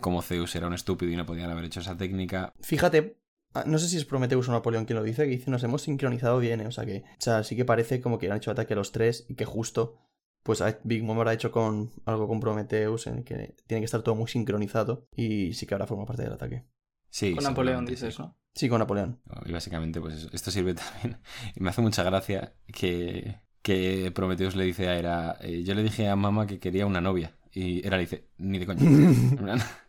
[0.01, 2.53] como Zeus era un estúpido y no podían haber hecho esa técnica.
[2.61, 3.19] Fíjate,
[3.55, 5.83] ah, no sé si es Prometheus o Napoleón quien lo dice, que dice nos hemos
[5.83, 6.67] sincronizado bien, ¿eh?
[6.67, 8.93] o sea que, o sea, sí que parece como que han hecho ataque a los
[8.93, 9.99] tres y que justo,
[10.43, 14.03] pues Big Mom habrá hecho con algo con Prometheus en el que tiene que estar
[14.03, 16.65] todo muy sincronizado y sí que ahora forma parte del ataque.
[17.11, 18.23] Sí, Con Napoleón dices, sí.
[18.23, 18.37] ¿no?
[18.55, 19.21] Sí, con Napoleón.
[19.47, 20.29] Y básicamente, pues eso.
[20.33, 21.19] Esto sirve también.
[21.55, 25.83] Y me hace mucha gracia que, que Prometheus le dice a Hera, eh, yo le
[25.83, 27.37] dije a mamá que quería una novia.
[27.53, 28.81] Y Hera le dice, ni de coña.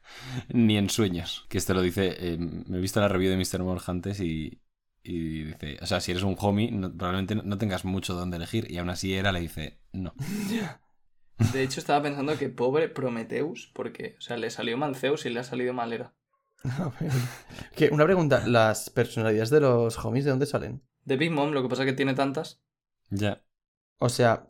[0.49, 1.45] Ni en sueños.
[1.47, 3.61] Que esto lo dice, eh, me he visto la review de Mr.
[3.63, 4.61] More antes y,
[5.03, 8.37] y dice, o sea, si eres un homie, no- probablemente no, no tengas mucho donde
[8.37, 8.71] elegir.
[8.71, 10.13] Y aún así Hera le dice, no.
[11.53, 15.29] De hecho, estaba pensando que pobre Prometheus, porque, o sea, le salió mal Zeus y
[15.29, 16.15] le ha salido mal Hera.
[16.63, 17.11] A ver.
[17.75, 20.81] Que, una pregunta, ¿las personalidades de los homies de dónde salen?
[21.05, 22.59] De Big Mom, lo que pasa es que tiene tantas.
[23.11, 23.43] Ya.
[23.99, 24.45] O sea,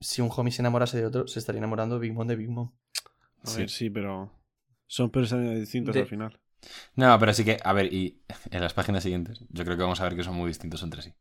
[0.00, 2.72] si un homie se enamorase de otro, se estaría enamorando Big Mom de Big Mom.
[3.44, 3.58] A Sí.
[3.58, 4.32] ver, sí, pero
[4.86, 6.40] son personas distintas De- al final.
[6.94, 10.00] No, pero sí que, a ver, y en las páginas siguientes, yo creo que vamos
[10.00, 11.12] a ver que son muy distintos entre sí.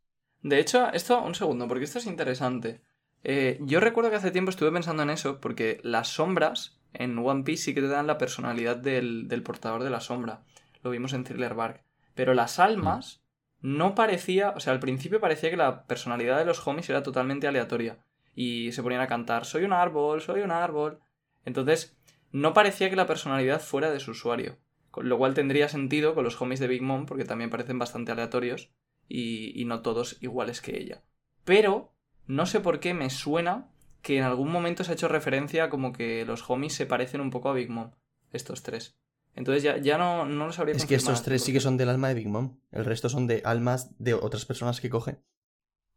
[0.44, 2.82] De hecho, esto, un segundo, porque esto es interesante.
[3.24, 7.44] Eh, yo recuerdo que hace tiempo estuve pensando en eso, porque las sombras en One
[7.44, 10.44] Piece sí que te dan la personalidad del, del portador de la sombra.
[10.84, 11.84] Lo vimos en Thriller Bark.
[12.16, 13.21] Pero las almas
[13.62, 17.48] no parecía, o sea, al principio parecía que la personalidad de los homies era totalmente
[17.48, 18.00] aleatoria.
[18.34, 21.00] Y se ponían a cantar, soy un árbol, soy un árbol.
[21.46, 21.98] Entonces,
[22.32, 24.58] no parecía que la personalidad fuera de su usuario.
[24.90, 28.12] Con lo cual tendría sentido con los homies de Big Mom, porque también parecen bastante
[28.12, 28.72] aleatorios
[29.08, 31.04] y, y no todos iguales que ella.
[31.46, 31.94] Pero
[32.26, 33.70] no sé por qué me suena
[34.02, 37.30] que en algún momento se ha hecho referencia como que los homies se parecen un
[37.30, 37.92] poco a Big Mom,
[38.32, 38.98] estos tres.
[39.36, 41.90] Entonces ya, ya no, no lo sabría Es que estos tres sí que son del
[41.90, 42.58] alma de Big Mom.
[42.72, 45.18] El resto son de almas de otras personas que coge.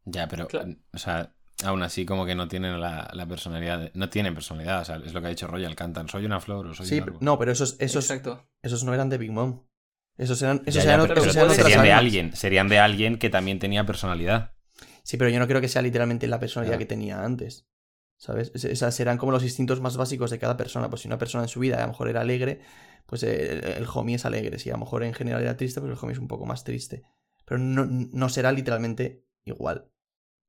[0.05, 0.75] Ya, pero, Claro.
[0.93, 4.81] o sea, aún así como que no tienen la, la personalidad, de- no tienen personalidad,
[4.81, 6.97] o sea, es lo que ha dicho Royal, cantan, soy una flor o soy Sí,
[6.97, 7.17] un árbol.
[7.21, 8.47] no, pero esos, esos, Exacto.
[8.61, 9.63] esos no eran de Big Mom.
[10.17, 12.79] Esos eran, esos ya, eran, pero- esos pero eran otras serían de alguien, serían de
[12.79, 14.53] alguien que también tenía personalidad.
[15.03, 16.79] Sí, pero yo no creo que sea literalmente la personalidad Claro.
[16.79, 17.67] que tenía antes.
[18.17, 18.51] ¿Sabes?
[18.55, 20.89] Es- Esas serán como los instintos más básicos de cada persona.
[20.89, 22.61] Pues si una persona en su vida a lo mejor era alegre,
[23.05, 24.59] pues eh, el, el homie es alegre.
[24.59, 26.63] Si a lo mejor en general era triste, pues el homie es un poco más
[26.63, 27.03] triste.
[27.45, 29.89] Pero no, no será literalmente igual.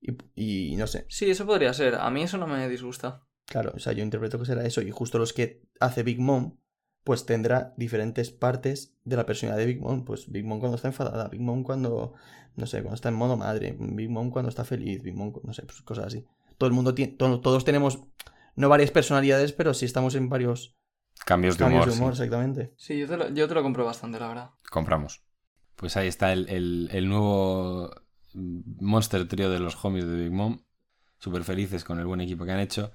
[0.00, 1.06] Y, y no sé.
[1.08, 1.96] Sí, eso podría ser.
[1.96, 3.22] A mí eso no me disgusta.
[3.46, 4.80] Claro, o sea, yo interpreto que será eso.
[4.82, 6.58] Y justo los que hace Big Mom,
[7.04, 10.04] pues tendrá diferentes partes de la personalidad de Big Mom.
[10.04, 12.14] Pues Big Mom cuando está enfadada, Big Mom cuando,
[12.56, 15.52] no sé, cuando está en modo madre, Big Mom cuando está feliz, Big Mom, no
[15.52, 16.24] sé, pues cosas así.
[16.58, 18.00] Todo el mundo tiene, to- todos tenemos,
[18.56, 20.76] no varias personalidades, pero sí estamos en varios
[21.24, 22.22] Cambios de cambios humor, de humor, sí.
[22.22, 22.74] exactamente.
[22.76, 24.50] Sí, yo te lo, yo te lo compro bastante, la verdad.
[24.70, 25.22] compramos.
[25.76, 27.90] Pues ahí está el, el- el nuevo
[28.34, 30.58] Monster Trio de los homies de Big Mom.
[31.18, 32.92] Súper felices con el buen equipo que han hecho.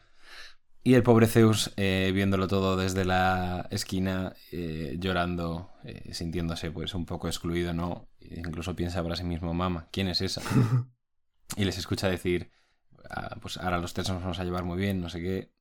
[0.83, 6.95] Y el pobre Zeus eh, viéndolo todo desde la esquina, eh, llorando, eh, sintiéndose pues
[6.95, 8.07] un poco excluido, ¿no?
[8.19, 10.41] Incluso piensa para sí mismo, mamá, ¿quién es esa?
[11.55, 12.51] y les escucha decir,
[13.09, 15.51] "Ah, pues ahora los tres nos vamos a llevar muy bien, no sé qué.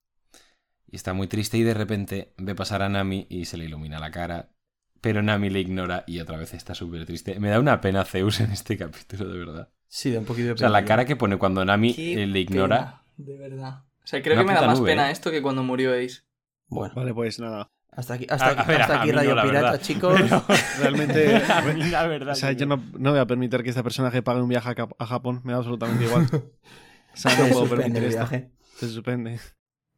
[0.93, 3.99] Y está muy triste y de repente ve pasar a Nami y se le ilumina
[4.01, 4.51] la cara.
[5.01, 7.39] Pero Nami le ignora y otra vez está súper triste.
[7.39, 9.69] Me da una pena Zeus en este capítulo, de verdad.
[9.87, 10.89] Sí, da un poquito de O sea, la pena.
[10.89, 13.03] cara que pone cuando Nami Qué eh, le ignora.
[13.17, 13.85] pena, de verdad.
[14.03, 15.13] O sea, creo Una que me da más nube, pena ¿eh?
[15.13, 16.23] esto que cuando murió Ace.
[16.69, 17.69] Bueno, Vale, pues nada.
[17.93, 19.81] hasta aquí, hasta A- aquí, a ver, hasta aquí no, Radio Pirata, verdad.
[19.81, 20.21] chicos.
[20.21, 20.45] Pero-
[20.81, 21.41] Realmente.
[21.91, 24.49] La verdad O sea, yo no, no voy a permitir que este personaje pague un
[24.49, 25.41] viaje a, Japón.
[25.45, 26.27] Me da absolutamente igual.
[26.33, 28.19] O sea, no Se puedo suspende permitir el esto.
[28.21, 28.51] viaje.
[28.77, 29.41] Se suspende.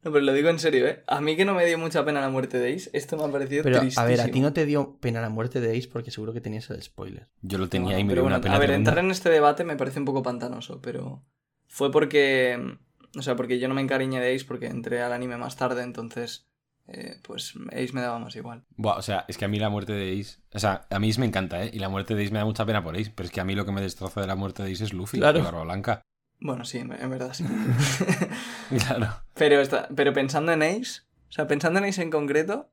[0.04, 1.04] No, pero lo digo en serio, ¿eh?
[1.06, 3.28] A mí que no me dio mucha pena la muerte de Ace, esto me ha
[3.30, 6.10] parecido Pero, a ver, a ti no te dio pena la muerte de Ace porque
[6.10, 7.28] seguro que tenías el spoiler.
[7.40, 9.30] Yo lo tenía no, y me dio bueno, una pena A ver, entrar en este
[9.30, 11.24] debate me parece un poco pantanoso, pero
[11.68, 12.78] fue porque.
[13.16, 15.82] O sea, porque yo no me encariñé de Ace porque entré al anime más tarde,
[15.82, 16.48] entonces.
[16.88, 18.64] eh, pues Ace me daba más igual.
[18.76, 20.38] Buah, o sea, es que a mí la muerte de Ace.
[20.52, 21.70] O sea, a mí Ace me encanta, ¿eh?
[21.72, 23.12] Y la muerte de Ace me da mucha pena por Ace.
[23.14, 24.92] Pero es que a mí lo que me destroza de la muerte de Ace es
[24.92, 25.38] Luffy, Claro.
[25.38, 26.02] y Barba Blanca.
[26.44, 27.44] Bueno, sí, en en verdad sí.
[28.68, 29.09] Claro.
[29.35, 32.72] pero, está- pero pensando en Ace, o sea, pensando en Ace en concreto,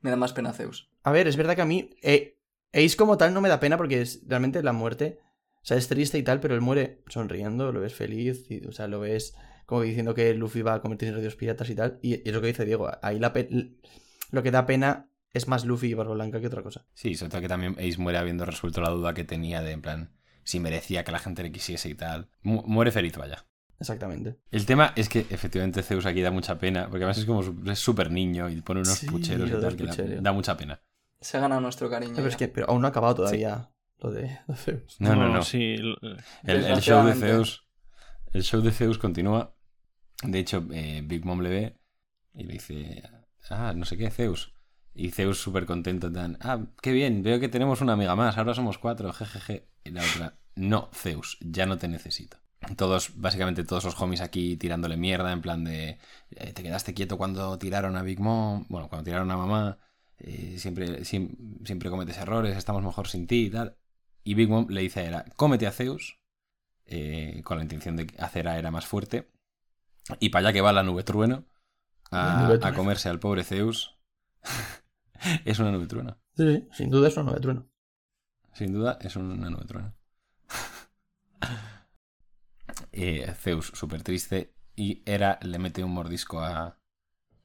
[0.00, 0.90] me da más pena Zeus.
[1.02, 2.38] A ver, es verdad que a mí eh,
[2.72, 5.18] Ace como tal no me da pena porque es realmente la muerte,
[5.62, 8.72] o sea, es triste y tal, pero él muere sonriendo, lo ves feliz, y, o
[8.72, 9.34] sea, lo ves
[9.66, 12.32] como diciendo que Luffy va a convertirse en radios piratas y tal, y, y es
[12.32, 13.32] lo que dice Diego, ahí la
[14.30, 16.86] lo que da pena es más Luffy y Barba Blanca que otra cosa.
[16.94, 19.82] Sí, sobre todo que también Ace muere habiendo resuelto la duda que tenía de, en
[19.82, 20.15] plan,
[20.46, 22.30] si merecía que la gente le quisiese y tal.
[22.42, 23.44] Mu- muere feliz, vaya.
[23.78, 24.38] Exactamente.
[24.50, 27.78] El tema es que efectivamente Zeus aquí da mucha pena, porque además es como es
[27.78, 30.80] súper niño y pone unos Sí, pucheros y tal, que da, da mucha pena.
[31.20, 32.14] Se ha ganado nuestro cariño.
[32.16, 34.96] Pero, es que, pero aún no ha acabado todavía lo de lo de Zeus.
[34.98, 35.42] No, no, no.
[35.42, 35.96] Sí, l-
[36.44, 37.14] El, el show de.
[37.14, 37.66] Zeus.
[38.32, 39.54] El show de Zeus continúa.
[40.22, 41.76] De hecho, eh, Big Mom le ve
[42.32, 43.02] y le dice.
[43.50, 44.54] Ah, no sé qué, Zeus.
[44.98, 46.38] Y Zeus súper contento, tan.
[46.40, 49.68] Ah, qué bien, veo que tenemos una amiga más, ahora somos cuatro, jejeje.
[49.84, 52.38] Y la otra, no, Zeus, ya no te necesito.
[52.76, 55.98] Todos, básicamente todos los homies aquí tirándole mierda, en plan de.
[56.30, 59.78] eh, te quedaste quieto cuando tiraron a Big Mom, bueno, cuando tiraron a mamá.
[60.18, 63.76] eh, siempre, siem- siempre cometes errores, estamos mejor sin ti y tal.
[64.24, 66.18] Y Big Mom le dice a Hera, cómete a Zeus,
[66.86, 69.28] eh, con la intención de hacer a Hera más fuerte.
[70.20, 71.44] Y para allá que va la nube trueno
[72.12, 73.96] a, a comerse al pobre Zeus.
[75.44, 76.18] es una nube trueno.
[76.36, 77.66] Sí, sí, sin duda es una nube trueno.
[78.52, 79.94] Sin duda es una nube trueno.
[82.92, 84.54] Eh, Zeus, súper triste.
[84.74, 86.78] Y Hera le mete un mordisco a,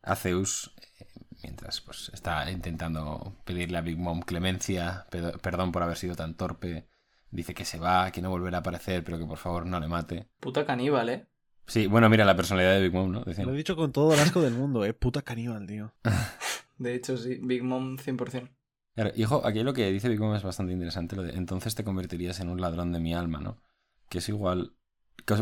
[0.02, 1.06] a Zeus eh,
[1.44, 6.36] mientras pues, está intentando pedirle a Big Mom clemencia, pedo- perdón por haber sido tan
[6.36, 6.88] torpe.
[7.30, 9.88] Dice que se va, que no volverá a aparecer, pero que por favor no le
[9.88, 10.28] mate.
[10.42, 11.28] Puta caníbal, ¿eh?
[11.68, 13.24] Sí, bueno, mira la personalidad de Big Mom, ¿no?
[13.24, 13.48] Decían.
[13.48, 14.94] Lo he dicho con todo el asco del mundo, eh.
[14.94, 15.94] Puta caníbal, tío.
[16.82, 18.52] De hecho, sí, Big Mom 100%.
[18.94, 21.84] Claro, hijo, aquí lo que dice Big Mom es bastante interesante, lo de entonces te
[21.84, 23.62] convertirías en un ladrón de mi alma, ¿no?
[24.10, 24.76] Que es igual,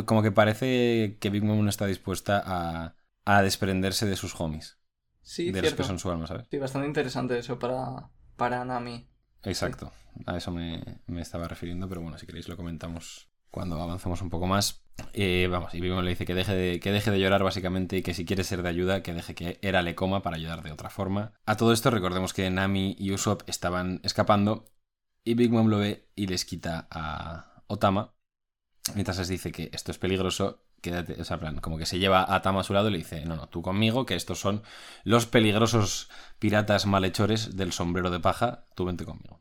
[0.05, 4.79] como que parece que Big Mom no está dispuesta a, a desprenderse de sus homies,
[5.21, 5.83] Sí, de los cierto.
[5.83, 6.47] que son su alma, ¿sabes?
[6.49, 9.09] Sí, bastante interesante eso para, para Nami.
[9.43, 9.91] Exacto,
[10.25, 14.29] a eso me, me estaba refiriendo, pero bueno, si queréis lo comentamos cuando avancemos un
[14.29, 14.83] poco más.
[15.13, 17.97] Eh, vamos, y Big Mom le dice que deje, de, que deje de llorar básicamente
[17.97, 20.61] y que si quiere ser de ayuda, que deje que Era le coma para ayudar
[20.61, 21.33] de otra forma.
[21.45, 24.65] A todo esto recordemos que Nami y Usopp estaban escapando
[25.23, 28.13] y Big Mom lo ve y les quita a Otama.
[28.95, 32.33] Mientras les dice que esto es peligroso, quédate, o sea, plan, como que se lleva
[32.33, 34.63] a Tama a su lado y le dice, no, no, tú conmigo, que estos son
[35.03, 36.09] los peligrosos
[36.39, 39.38] piratas malhechores del sombrero de paja, tú vente conmigo.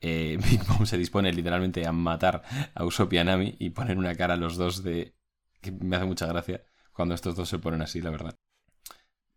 [0.00, 2.42] Eh, Big Mom se dispone literalmente a matar
[2.74, 5.14] a Usopp y a Nami y poner una cara a los dos de...
[5.60, 8.36] que me hace mucha gracia cuando estos dos se ponen así, la verdad.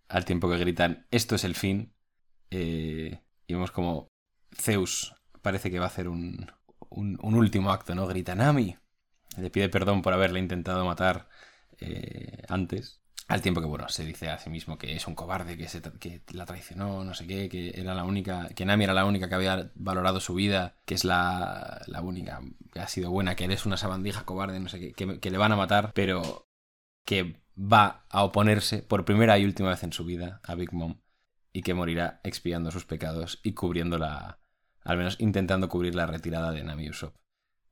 [0.07, 1.93] Al tiempo que gritan, esto es el fin.
[2.51, 4.11] eh, y vemos como
[4.55, 6.51] Zeus parece que va a hacer un,
[6.89, 8.07] un, un último acto, ¿no?
[8.07, 8.77] Grita Nami.
[9.37, 11.29] Le pide perdón por haberle intentado matar
[11.79, 13.01] eh, antes.
[13.29, 15.83] Al tiempo que, bueno, se dice a sí mismo que es un cobarde, que, se,
[15.83, 19.29] que la traicionó, no sé qué, que era la única, que Nami era la única
[19.29, 22.41] que había valorado su vida, que es la, la única
[22.73, 25.51] que ha sido buena, que eres una sabandija cobarde, no sé qué, que, le van
[25.51, 26.47] a matar, pero
[27.05, 30.99] que va a oponerse por primera y última vez en su vida a Big Mom
[31.53, 34.39] y que morirá expiando sus pecados y cubriendo la,
[34.83, 37.15] al menos intentando cubrir la retirada de Nami Usopp.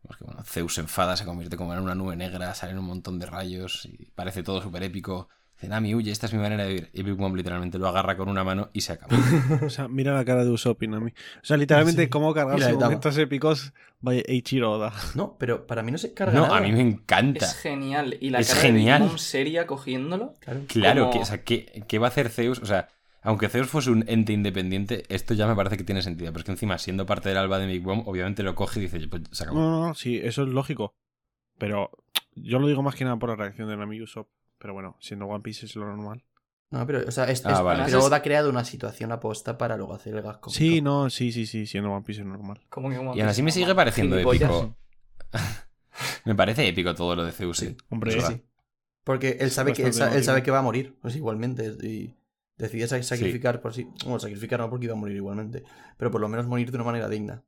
[0.04, 2.86] Vemos que, bueno, Zeus se enfada, se convierte como en una nube negra, salen un
[2.86, 5.30] montón de rayos y parece todo súper épico.
[5.60, 6.90] Dice, Nami, huye, esta es mi manera de vivir.
[6.94, 9.18] Y Big Mom literalmente lo agarra con una mano y se acaba.
[9.66, 11.10] O sea, mira la cara de Usopp y Nami.
[11.12, 11.14] O
[11.46, 12.10] sea, literalmente, Sí.
[12.10, 13.74] cómo cargarse momentos épicos.
[14.00, 14.94] Vaya, Eiichiro Oda.
[15.16, 16.58] No, pero para mí no se carga No, nada.
[16.58, 17.44] a mí me encanta.
[17.46, 18.18] Es genial.
[18.22, 19.00] Y la Es cara genial.
[19.00, 20.36] de Big Mom seria cogiéndolo.
[20.42, 20.62] Claro.
[20.68, 22.60] Claro, como- que, o sea, ¿qué, qué va a hacer Zeus?
[22.60, 22.90] O sea,
[23.24, 26.32] aunque Zeus fuese un ente independiente, esto ya me parece que tiene sentido.
[26.32, 28.84] Pero es que encima, siendo parte del alba de Big Mom, obviamente lo coge y
[28.84, 29.60] dice, pues se acabó.
[29.60, 30.94] No, no, no, sí, eso es lógico.
[31.58, 31.90] Pero
[32.36, 34.30] yo lo digo más que nada por la reacción de Nami y Usopp.
[34.60, 36.24] Pero bueno, siendo One Piece es lo normal.
[36.70, 37.84] No, pero, o sea, es, Ah, es- vale.
[37.86, 40.58] pero Oda ha creado una situación aposta para luego hacer el gas cómico.
[40.58, 42.60] Sí, no, sí, sí, sí, siendo One Piece es normal.
[42.70, 44.76] Como que One Y aún así me Piece sigue pareciendo épico.
[46.26, 47.58] me parece épico todo lo de Zeus.
[47.58, 47.78] Sí, eh.
[47.90, 48.38] Hombre, Sí, Es verdad.
[48.38, 48.44] sí.
[49.04, 51.66] Porque él sabe, que, él, sabe que va a morir, pues igualmente.
[51.82, 52.14] Y
[52.58, 53.88] decide sa- sacrificar por sí.
[54.04, 55.64] Bueno, sacrificar no porque iba a morir igualmente.
[55.98, 57.44] Pero por lo menos morir de una manera digna.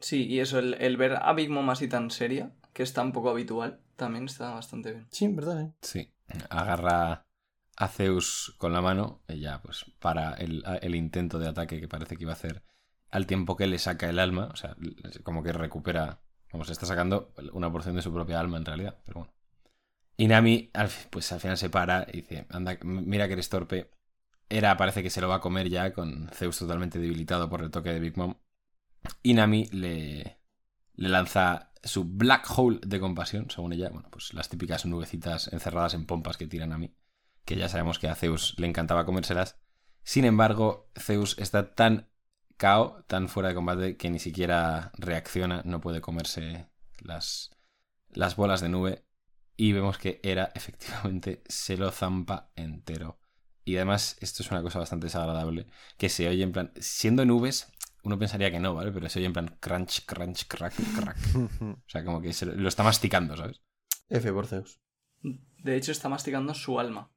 [0.00, 3.12] Sí, y eso, el, el ver a Big Mom así tan seria, que es tan
[3.12, 5.06] poco habitual, también está bastante bien.
[5.10, 5.72] Sí, en verdad, ¿eh?
[5.82, 6.10] Sí.
[6.50, 7.26] Agarra
[7.76, 12.16] a Zeus con la mano ya, pues, para el, el intento de ataque que parece
[12.16, 12.62] que iba a hacer
[13.10, 14.48] al tiempo que le saca el alma.
[14.52, 14.76] O sea,
[15.22, 16.20] como que recupera.
[16.52, 19.34] Vamos, está sacando una porción de su propia alma en realidad, pero bueno.
[20.16, 20.70] Y Nami,
[21.10, 23.90] pues al final se para y dice: Anda, mira que eres torpe.
[24.48, 27.70] Era, parece que se lo va a comer ya, con Zeus totalmente debilitado por el
[27.70, 28.36] toque de Big Mom.
[29.22, 30.38] Y Nami le,
[30.94, 33.90] le lanza su black hole de compasión, según ella.
[33.90, 36.94] Bueno, pues las típicas nubecitas encerradas en pompas que tiran a mí.
[37.44, 39.58] Que ya sabemos que a Zeus le encantaba comérselas.
[40.02, 42.10] Sin embargo, Zeus está tan
[42.56, 47.50] cao, tan fuera de combate, que ni siquiera reacciona, no puede comerse las,
[48.08, 49.04] las bolas de nube.
[49.56, 53.18] Y vemos que Era efectivamente se lo zampa entero.
[53.64, 55.66] Y además, esto es una cosa bastante desagradable,
[55.98, 57.72] que se oye en plan, siendo nubes,
[58.06, 58.92] uno pensaría que no, ¿vale?
[58.92, 61.18] Pero se oye en plan crunch, crunch, crack, crack.
[61.60, 63.60] O sea, como que se lo, está masticando, ¿sabes?
[64.08, 64.80] F por Zeus.
[65.22, 67.10] De hecho, está masticando su alma.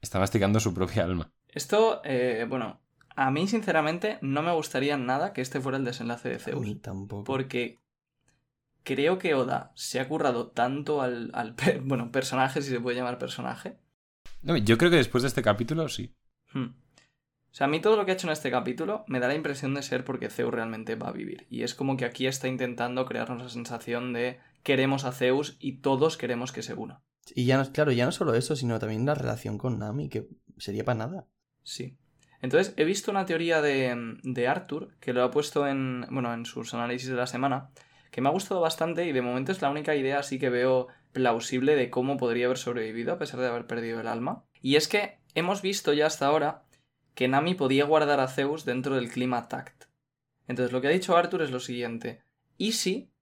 [0.00, 1.32] Está masticando su propia alma.
[1.48, 2.80] Esto, eh, bueno,
[3.14, 6.66] a mí sinceramente no me gustaría nada que este fuera el desenlace de A Zeus.
[6.66, 7.24] mí tampoco.
[7.24, 7.78] Porque
[8.82, 12.96] creo que Oda se ha currado tanto al, al pe- bueno, personaje, si se puede
[12.96, 13.78] llamar personaje.
[14.42, 16.14] No, yo creo que después de este capítulo, sí.
[16.52, 16.74] Hmm.
[17.50, 19.34] O sea, a mí todo lo que ha hecho en este capítulo me da la
[19.34, 21.46] impresión de ser porque Zeus realmente va a vivir.
[21.50, 25.78] Y es como que aquí está intentando crearnos la sensación de queremos a Zeus y
[25.78, 27.02] todos queremos que se una.
[27.34, 30.28] Y ya no, claro, ya no solo eso, sino también la relación con Nami, que
[30.58, 31.26] sería para nada.
[31.62, 31.96] Sí.
[32.40, 36.46] Entonces, he visto una teoría de, de Arthur, que lo ha puesto en, bueno, en
[36.46, 37.70] sus análisis de la semana,
[38.10, 40.88] que me ha gustado bastante y de momento es la única idea así que veo
[41.12, 44.44] plausible de cómo podría haber sobrevivido a pesar de haber perdido el alma.
[44.62, 46.64] Y es que hemos visto ya hasta ahora
[47.20, 49.84] que Nami podía guardar a Zeus dentro del clima Tact.
[50.48, 52.22] Entonces, lo que ha dicho Arthur es lo siguiente.
[52.56, 53.12] ¿Y si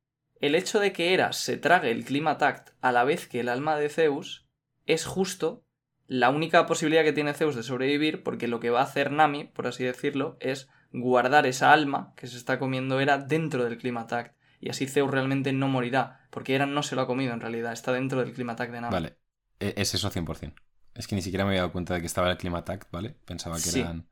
[0.40, 3.48] el hecho de que Eras se trague el clima Tact a la vez que el
[3.48, 4.46] alma de Zeus
[4.87, 5.64] es justo
[6.06, 9.46] la única posibilidad que tiene Zeus de sobrevivir, porque lo que va a hacer Nami,
[9.46, 14.06] por así decirlo, es guardar esa alma que se está comiendo Hera dentro del clima
[14.06, 14.37] Tact.
[14.61, 17.72] Y así Zeus realmente no morirá, Porque Eran no se lo ha comido en realidad,
[17.72, 18.92] está dentro del Climatak de Nami.
[18.92, 19.16] Vale,
[19.58, 20.54] es eso 100%.
[20.98, 23.16] Es que ni siquiera me había dado cuenta de que estaba el Climatact, ¿vale?
[23.24, 23.80] Pensaba que Sí.
[23.80, 24.08] eran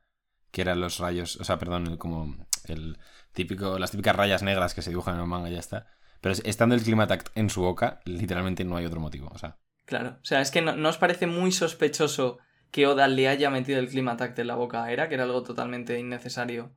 [0.53, 2.99] que eran los rayos, o sea, perdón, el- como el
[3.33, 5.87] típico las típicas rayas negras que se dibujan en el manga y ya está.
[6.23, 9.59] Pero es- estando el Climatact en su boca, literalmente no hay otro motivo, o sea,
[9.85, 12.39] Claro, o sea, es que no, ¿no os parece muy sospechoso
[12.71, 15.43] que Oda le haya metido el Climatak en la boca a Era, que era algo
[15.43, 16.75] totalmente innecesario,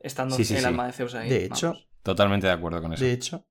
[0.00, 0.66] estando Sí, sí, el sí.
[0.66, 1.28] alma de Zeus ahí?
[1.30, 1.88] De hecho, Vamos.
[2.02, 3.04] totalmente de acuerdo con eso.
[3.04, 3.46] De hecho,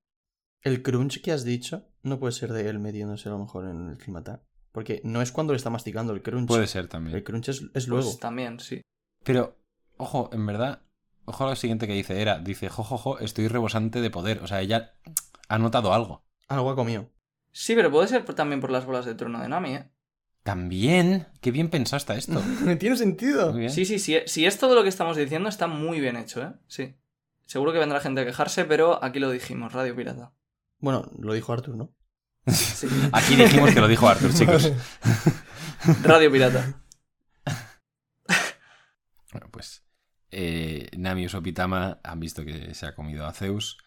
[0.60, 3.88] el crunch que has dicho no puede ser de él metiéndose a lo mejor en
[3.90, 4.42] el climatar.
[4.72, 6.48] Porque no es cuando le está masticando el crunch.
[6.48, 7.16] Puede ser también.
[7.16, 8.16] El crunch es, es Pues luego.
[8.18, 8.80] también, sí.
[9.22, 9.56] Pero,
[9.98, 10.82] ojo, en verdad,
[11.26, 14.42] ojo a lo siguiente que dice era, dice, jojojo, estoy rebosante de poder.
[14.42, 14.94] O sea, ella
[15.48, 16.24] ha notado algo.
[16.48, 17.10] Algo ha comido.
[17.52, 19.90] Sí, pero puede ser por- también por las bolas de trono de Nami, ¿eh?
[20.42, 22.40] También, qué bien pensado está esto.
[22.80, 23.54] Tiene sentido.
[23.68, 24.16] Sí, sí, sí.
[24.26, 26.52] Si es todo lo que estamos diciendo, está muy bien hecho, ¿eh?
[26.66, 26.96] Sí.
[27.46, 30.32] Seguro que vendrá gente a quejarse, pero aquí lo dijimos, Radio Pirata.
[30.78, 31.92] Bueno, lo dijo Arthur, ¿no?
[32.46, 32.88] Sí.
[33.12, 34.70] Aquí dijimos que lo dijo Arthur, chicos.
[36.02, 36.82] Radio Pirata.
[39.32, 39.84] Bueno, pues
[40.30, 43.78] eh, Nami y Sopitama han visto que se ha comido a Zeus.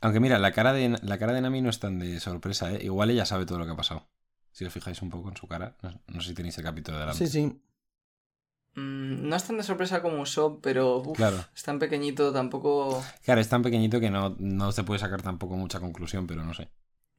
[0.00, 2.80] Aunque mira, la cara, de, la cara de Nami no es tan de sorpresa, ¿eh?
[2.84, 4.08] Igual ella sabe todo lo que ha pasado.
[4.52, 6.98] Si os fijáis un poco en su cara, no, no sé si tenéis el capítulo
[6.98, 7.26] delante.
[7.26, 7.60] Sí, sí.
[8.74, 11.44] Mm, no es tan de sorpresa como Usopp, pero uf, Claro.
[11.54, 13.04] es tan pequeñito, tampoco...
[13.24, 16.54] Claro, es tan pequeñito que no, no se puede sacar tampoco mucha conclusión, pero no
[16.54, 16.70] sé.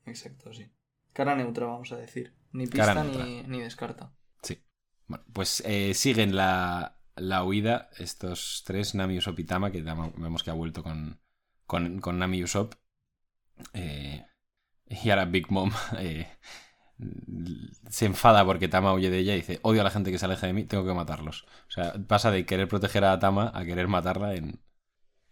[0.09, 0.69] Exacto, sí.
[1.13, 2.33] Cara neutra, vamos a decir.
[2.51, 4.13] Ni pista ni, ni descarta.
[4.41, 4.63] Sí.
[5.07, 10.43] Bueno, pues eh, siguen la, la huida estos tres, Nami, Usopp y Tama, que vemos
[10.43, 11.19] que ha vuelto con,
[11.65, 12.73] con, con Nami Usopp.
[13.73, 14.25] Eh,
[14.87, 16.27] y ahora Big Mom eh,
[17.89, 20.25] se enfada porque Tama huye de ella y dice, odio a la gente que se
[20.25, 21.43] aleja de mí, tengo que matarlos.
[21.67, 24.59] O sea, pasa de querer proteger a Tama a querer matarla en,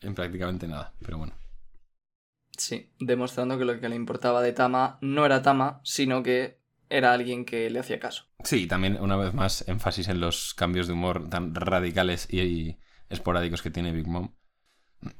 [0.01, 0.93] en prácticamente nada.
[0.99, 1.33] Pero bueno.
[2.57, 7.13] Sí, demostrando que lo que le importaba de Tama no era Tama, sino que era
[7.13, 8.25] alguien que le hacía caso.
[8.43, 12.41] Sí, y también una vez más énfasis en los cambios de humor tan radicales y,
[12.41, 12.77] y
[13.09, 14.33] esporádicos que tiene Big Mom.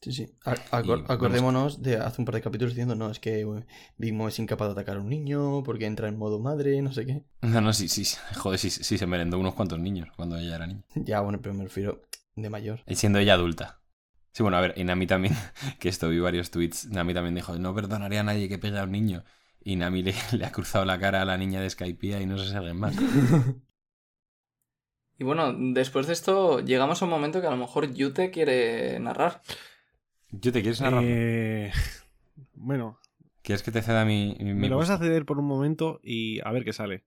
[0.00, 0.26] Sí, sí.
[0.44, 3.46] Acor- acordémonos de hace un par de capítulos diciendo, no, es que
[3.96, 6.92] Big Mom es incapaz de atacar a un niño porque entra en modo madre, no
[6.92, 7.22] sé qué.
[7.40, 8.04] No, no, sí, sí.
[8.04, 8.18] sí.
[8.36, 10.82] Joder, sí, sí se merendó unos cuantos niños cuando ella era niña.
[10.94, 12.02] Ya, bueno, pero me refiero
[12.36, 12.80] de mayor.
[12.86, 13.80] Y siendo ella adulta.
[14.34, 15.34] Sí, bueno, a ver, y Nami también,
[15.80, 18.84] que esto vi varios tweets, Nami también dijo, no perdonaré a nadie que pegue a
[18.84, 19.24] un niño.
[19.62, 22.38] Y Nami le, le ha cruzado la cara a la niña de Skypiea y no
[22.38, 22.96] sé si alguien más.
[25.18, 28.98] Y bueno, después de esto llegamos a un momento que a lo mejor Yute quiere
[29.00, 29.42] narrar.
[30.30, 31.04] ¿Yo te quieres narrar?
[31.04, 31.72] Eh,
[32.54, 32.98] Bueno,
[33.42, 36.40] ¿Quieres que te ceda mi, mi, me lo vas a ceder por un momento y
[36.40, 37.04] a ver qué sale.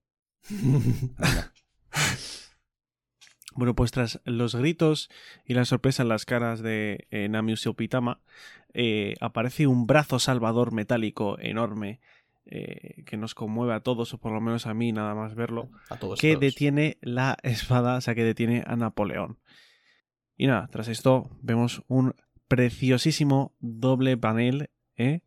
[1.18, 1.52] Venga.
[3.58, 5.10] Bueno, pues tras los gritos
[5.44, 8.22] y la sorpresa en las caras de eh, Nami Usopp y Tama,
[8.74, 12.00] eh, aparece un brazo salvador metálico enorme
[12.46, 15.70] eh, que nos conmueve a todos, o por lo menos a mí nada más verlo,
[15.90, 16.20] A todos.
[16.22, 16.42] que todos.
[16.42, 19.40] detiene la espada, o sea, que detiene a Napoleón.
[20.38, 22.14] Y nada, tras esto vemos un
[22.48, 25.22] preciosísimo doble panel, ¿eh?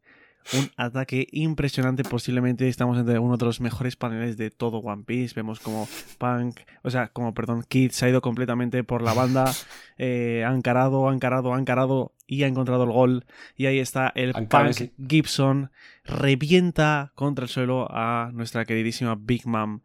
[0.52, 5.34] Un ataque impresionante, posiblemente estamos entre uno de los mejores paneles de todo One Piece.
[5.34, 9.52] Vemos como Punk, o sea, como, perdón, Kid se ha ido completamente por la banda,
[9.98, 13.26] eh, ha encarado, ha encarado, ha encarado y ha encarado el gol.
[13.56, 14.92] Y ahí está el Punk sí.
[15.08, 15.70] Gibson,
[16.04, 19.80] revienta contra el suelo a nuestra queridísima Big Mom.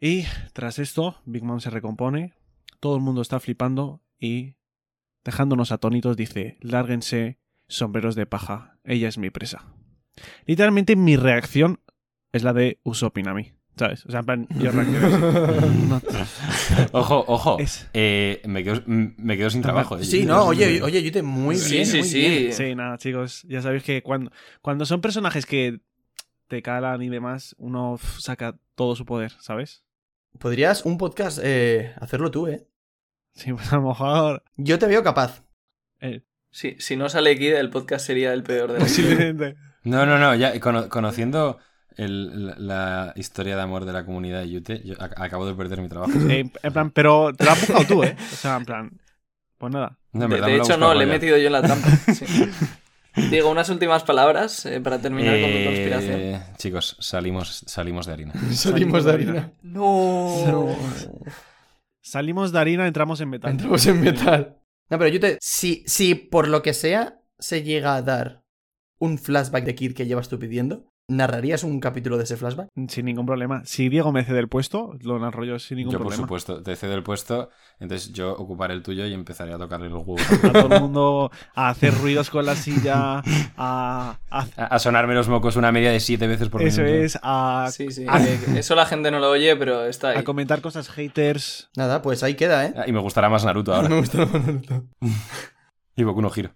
[0.00, 2.34] Y tras esto, Big Mom se recompone,
[2.80, 4.54] todo el mundo está flipando y,
[5.24, 9.64] dejándonos atónitos, dice, lárguense, sombreros de paja, ella es mi presa.
[10.46, 11.80] Literalmente mi reacción
[12.32, 14.04] es la de Usopp y Nami, ¿sabes?
[14.06, 14.72] O sea, en plan, yo.
[14.72, 16.00] No-
[16.92, 17.58] Ojo, ojo.
[17.58, 19.98] Es- Eh, me, quedo, me quedo sin trabajo.
[19.98, 20.04] eh.
[20.04, 21.86] Sí, no, oye, oye, Yute, muy Sí, bien.
[21.86, 22.18] sí, muy sí.
[22.20, 22.52] bien.
[22.52, 24.30] Sí, nada, chicos, ya sabéis que cuando,
[24.62, 25.80] cuando son personajes que
[26.48, 29.82] te calan y demás, uno saca todo su poder, ¿sabes?
[30.38, 32.66] Podrías un podcast eh, hacerlo tú, ¿eh?
[33.34, 34.42] Sí, pues a lo mejor...
[34.56, 35.42] Yo te veo capaz.
[36.00, 36.22] eh,
[36.56, 39.54] Sí, si no sale Kid, el podcast sería el peor de la.
[39.84, 41.58] No, no, no, ya cono- conociendo
[41.98, 45.52] el- la, la historia de amor de la comunidad de Yute, yo ac- acabo de
[45.52, 46.12] perder mi trabajo.
[46.30, 48.16] Eh, en plan, pero te lo has buscado tú, ¿eh?
[48.32, 48.90] O sea, en plan,
[49.58, 49.98] pues nada.
[50.12, 51.88] No, De, hecho, no, le he metido yo en la trampa.
[52.14, 52.24] sí.
[53.30, 56.42] Digo, unas últimas palabras eh, para terminar con tu Eh, conspiración.
[56.56, 58.32] Chicos, salimos, salimos de harina.
[58.52, 59.50] Salimos de harina.
[59.62, 60.74] No.
[62.00, 63.50] Salimos de harina, entramos en metal.
[63.50, 64.56] Entramos en metal.
[64.88, 68.44] No, pero Yute, si, si por lo que sea se llega a dar
[68.98, 72.68] un flashback de Kid que llevas tú pidiendo, ¿narrarías un capítulo de ese flashback?
[72.88, 73.62] Sin ningún problema.
[73.64, 76.24] Si Diego me cede el puesto, lo narro yo sin ningún Yo, por problema.
[76.24, 80.06] supuesto, te cedo el puesto, entonces yo ocuparé el tuyo y empezaré a tocarle los
[80.06, 80.22] huevos.
[80.44, 83.22] A todo el mundo a hacer ruidos con la silla,
[83.56, 87.04] a, a- sonarme los mocos una media de siete veces por eso minuto.
[87.04, 88.04] es, a, Sí, sí.
[88.06, 90.18] eh, Eso la gente no lo oye, pero está ahí.
[90.18, 91.70] a comentar cosas haters.
[91.76, 92.74] Nada, pues ahí queda, ¿eh?
[92.76, 93.88] Ah, Y me gustará más Naruto ahora.
[93.96, 94.84] Me gusta más Naruto.
[95.98, 96.50] Y Boku no Hiro.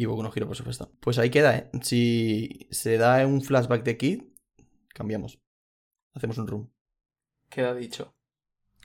[0.00, 0.90] Y Boku no Hero, por supuesto.
[0.98, 1.70] Pues ahí queda, ¿eh?
[1.82, 4.22] Si se da un flashback de Kid,
[4.94, 5.38] cambiamos.
[6.14, 6.70] Hacemos un room.
[7.50, 8.14] Queda dicho.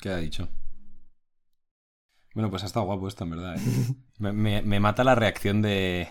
[0.01, 0.49] ¿Qué ha dicho?
[2.33, 3.55] Bueno, pues ha estado guapo esto, en verdad.
[3.55, 3.61] ¿eh?
[4.19, 6.09] Me, me- me mata la reacción de...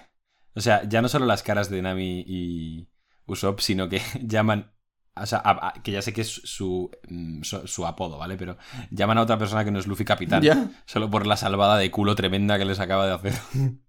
[0.54, 2.88] O sea, ya no solo las caras de Nami y
[3.26, 4.72] Usopp, sino que llaman...
[5.16, 8.38] O sea, a- a- que ya sé que es su, mm, su, su apodo, ¿vale?
[8.38, 8.56] Pero
[8.90, 10.42] llaman a otra persona que no es Luffy Capitán.
[10.42, 10.70] ¿Ya?
[10.86, 13.34] Solo por la salvada de culo tremenda que les acaba de hacer.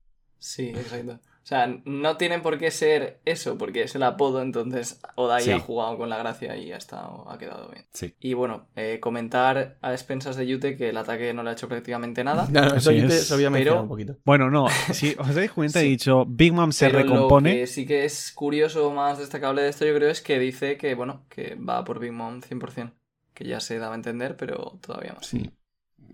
[0.46, 1.14] Sí, exacto.
[1.14, 5.52] O sea, no tienen por qué ser eso, porque es el apodo, entonces Oda Sí.
[5.52, 7.86] ha jugado con la gracia y ya está, ha quedado bien.
[7.94, 8.16] Sí.
[8.20, 11.68] Y bueno, eh, comentar a expensas de Yute que el ataque no le ha hecho
[11.68, 12.48] prácticamente nada.
[12.52, 13.28] No, no, eso Así yo te es.
[13.28, 14.18] se lo voy a mencionar Pero- un poquito.
[14.26, 17.52] Bueno, no, si os dais cuenta, he dicho, Big Mom se Pero recompone.
[17.54, 20.78] Lo que sí que es curioso, más destacable de esto, yo creo, es que dice
[20.78, 22.92] que, bueno, que va por Big Mom 100%.
[23.36, 25.26] Que ya se daba a entender, pero todavía más.
[25.28, 25.52] Sí.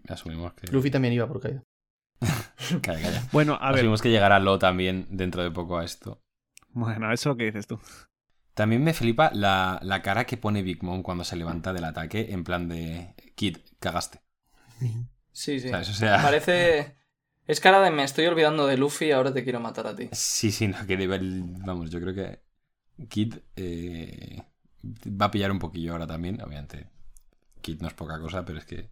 [0.08, 0.68] Asumimos que...
[0.72, 1.64] Luffy también iba por Kaido.
[2.82, 3.28] Calla, calla.
[3.32, 6.22] Bueno, a ver, Asumimos que llegará Lo también dentro de poco a esto.
[6.74, 7.80] bueno, eso es lo que dices tú.
[8.54, 12.28] También me flipa la, la cara que pone Big Mom cuando se levanta del ataque,
[12.32, 13.14] en plan de...
[13.36, 14.22] Kid, cagaste.
[15.32, 15.70] Sí, sí.
[15.70, 15.90] ¿Sabes?
[15.90, 16.22] O sea...
[16.22, 16.96] Parece...
[17.48, 20.10] Es cara de me estoy olvidando de Luffy y ahora te quiero matar a ti.
[20.12, 22.42] Sí, sí, no, que debe el- Vamos, yo creo que
[23.10, 24.44] Kid eh,
[25.08, 26.88] va a pillar un poquillo ahora también, obviamente.
[27.62, 28.90] Kid no es poca cosa, pero es que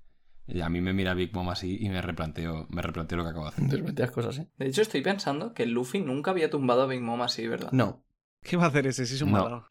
[0.62, 3.46] a mí me mira Big Mom así y me replanteo, me replanteo lo que acabo
[3.46, 3.68] de hacer.
[3.70, 4.48] Te replanteas cosas, ¿eh?
[4.58, 7.72] De hecho, estoy pensando que Luffy nunca había tumbado a Big Mom así, ¿verdad?
[7.72, 8.04] No.
[8.42, 9.38] ¿Qué va a hacer ese si es un No.
[9.38, 9.66] malvado?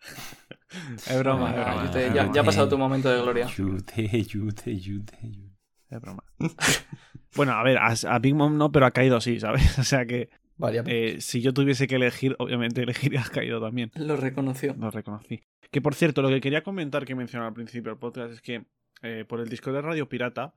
[1.07, 1.87] es broma, es Ah, broma.
[1.87, 3.47] Yute, ya, ya ha pasado tu momento de gloria.
[3.47, 5.57] Yute, yute, yute, yute.
[5.91, 6.23] es broma.
[7.37, 9.63] Bueno, a ver, a, a Big Mom no, pero ha caído sí, ¿sabes?
[9.79, 13.93] O sea que Vale, eh, si yo tuviese que elegir, obviamente elegiría a caído también.
[13.95, 14.75] Lo reconoció.
[14.79, 15.41] Lo reconocí.
[15.71, 18.65] Que por cierto, lo que quería comentar que mencioné al principio del podcast es que
[19.03, 20.55] eh, por el disco de Radio Pirata,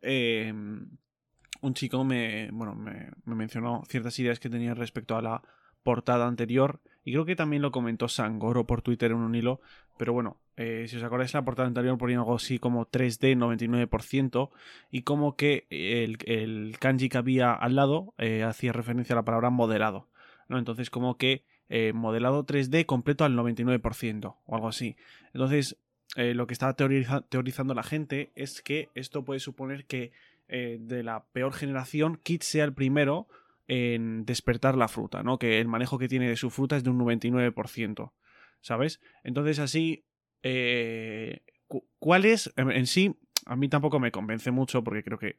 [0.00, 0.52] eh,
[1.60, 5.42] un chico me, bueno, me, me mencionó ciertas ideas que tenía respecto a la
[5.82, 6.80] portada anterior.
[7.04, 9.60] Y creo que también lo comentó Sangoro por Twitter en un hilo.
[9.98, 14.50] Pero bueno, eh, si os acordáis, la portada anterior ponía algo así como 3D 99%.
[14.90, 18.14] Y como que el, kanji que había al lado
[18.46, 20.08] hacía referencia a la palabra modelado.
[20.48, 20.58] ¿no?
[20.58, 21.44] Entonces, como que
[21.94, 24.96] modelado 3D completo al 99% o algo así.
[25.32, 25.78] Entonces,
[26.16, 30.12] eh, lo que teoriza- teorizando la gente es que esto puede suponer que
[30.48, 33.26] eh, de la peor generación, Kit sea el primero
[33.68, 35.38] en despertar la fruta, ¿no?
[35.38, 38.12] Que el manejo que tiene de su fruta es de un 99%,
[38.60, 39.00] ¿sabes?
[39.24, 40.04] Entonces así,
[40.42, 42.52] eh, cu- ¿cuál es?
[42.56, 45.38] En, sí, a mí tampoco me convence mucho porque creo que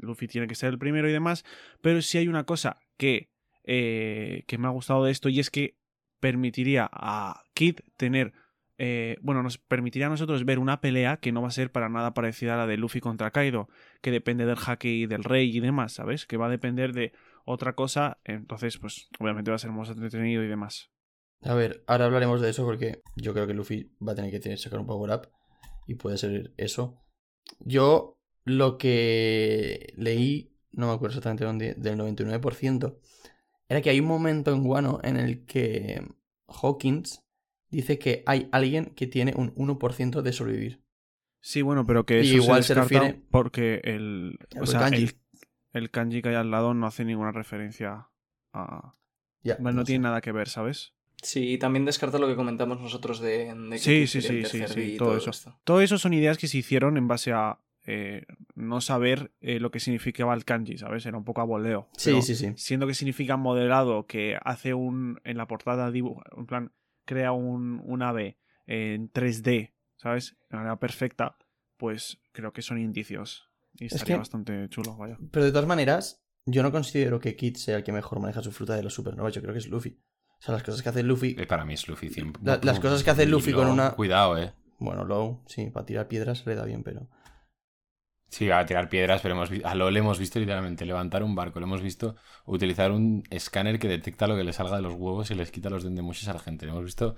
[0.00, 1.44] Luffy tiene que ser el primero y demás,
[1.82, 3.28] pero sí hay una cosa que,
[3.64, 5.76] que me ha gustado de esto y es que
[6.20, 8.32] permitiría a Kid tener
[8.78, 11.88] eh, bueno, nos permitiría a nosotros ver una pelea que no va a ser para
[11.88, 13.68] nada parecida a la de Luffy contra Kaido,
[14.02, 16.26] que depende del jaque y del rey y demás, ¿sabes?
[16.26, 17.12] Que va a depender de
[17.44, 20.90] otra cosa, entonces, pues, obviamente va a ser más entretenido y demás.
[21.42, 24.56] A ver, ahora hablaremos de eso porque yo creo que Luffy va a tener que
[24.56, 25.28] sacar un power up
[25.86, 27.02] y puede ser eso.
[27.60, 32.98] Yo lo que leí, no me acuerdo exactamente dónde, del 99%,
[33.68, 36.02] era que hay un momento en Guano en el que
[36.48, 37.23] Hawkins
[37.74, 40.82] dice que hay alguien que tiene un 1% de sobrevivir.
[41.40, 44.80] Sí, bueno, pero que Y eso igual se, se refiere- porque el, o Al sea,
[44.80, 45.02] kanji.
[45.04, 45.14] el,
[45.74, 48.08] el kanji que hay al lado no hace ninguna referencia
[48.52, 48.94] a...
[49.42, 49.92] Ya, Bueno, no sé.
[49.92, 50.94] tiene nada que ver, ¿sabes?
[51.22, 54.64] Sí, y también descarta lo que comentamos nosotros de, de que Sí, sí, sí, sí,
[54.66, 55.30] sí, todo eso.
[55.30, 55.58] esto.
[55.64, 59.70] Todo eso son ideas que se hicieron en base a eh, no saber eh, lo
[59.70, 61.04] que significaba el kanji, ¿sabes?
[61.04, 61.88] Era un poco a voleo.
[61.96, 62.52] Sí, Pero sí, sí.
[62.56, 65.20] Siendo que significa modelado, que hace un.
[65.24, 66.72] En la portada, dibuja, en plan,
[67.04, 70.36] crea un, un ave en 3D, ¿sabes?
[70.50, 71.36] De manera perfecta,
[71.76, 73.48] pues creo que son indicios.
[73.74, 75.18] Y estaría que- bastante chulo, vaya.
[75.30, 78.52] Pero de todas maneras, yo no considero que Kid sea el que mejor maneja su
[78.52, 79.34] fruta de los supernovas.
[79.34, 79.98] Yo creo que es Luffy.
[80.38, 81.36] O sea, las cosas que hace Luffy.
[81.38, 82.34] Eh, Para mí es Luffy 100.
[82.42, 84.52] La- las cosas que hace Luffy con una- Cuidado, eh.
[84.78, 87.08] Bueno, Low, sí, para tirar piedras le da bien, pero.
[88.28, 91.34] Sí, va a tirar piedras, pero hemos a lo le hemos visto literalmente levantar un
[91.36, 92.16] barco, le hemos visto
[92.46, 95.70] utilizar un escáner que detecta lo que le salga de los huevos y les quita
[95.70, 96.66] los dendemuches a la gente.
[96.66, 97.14] Le hemos visto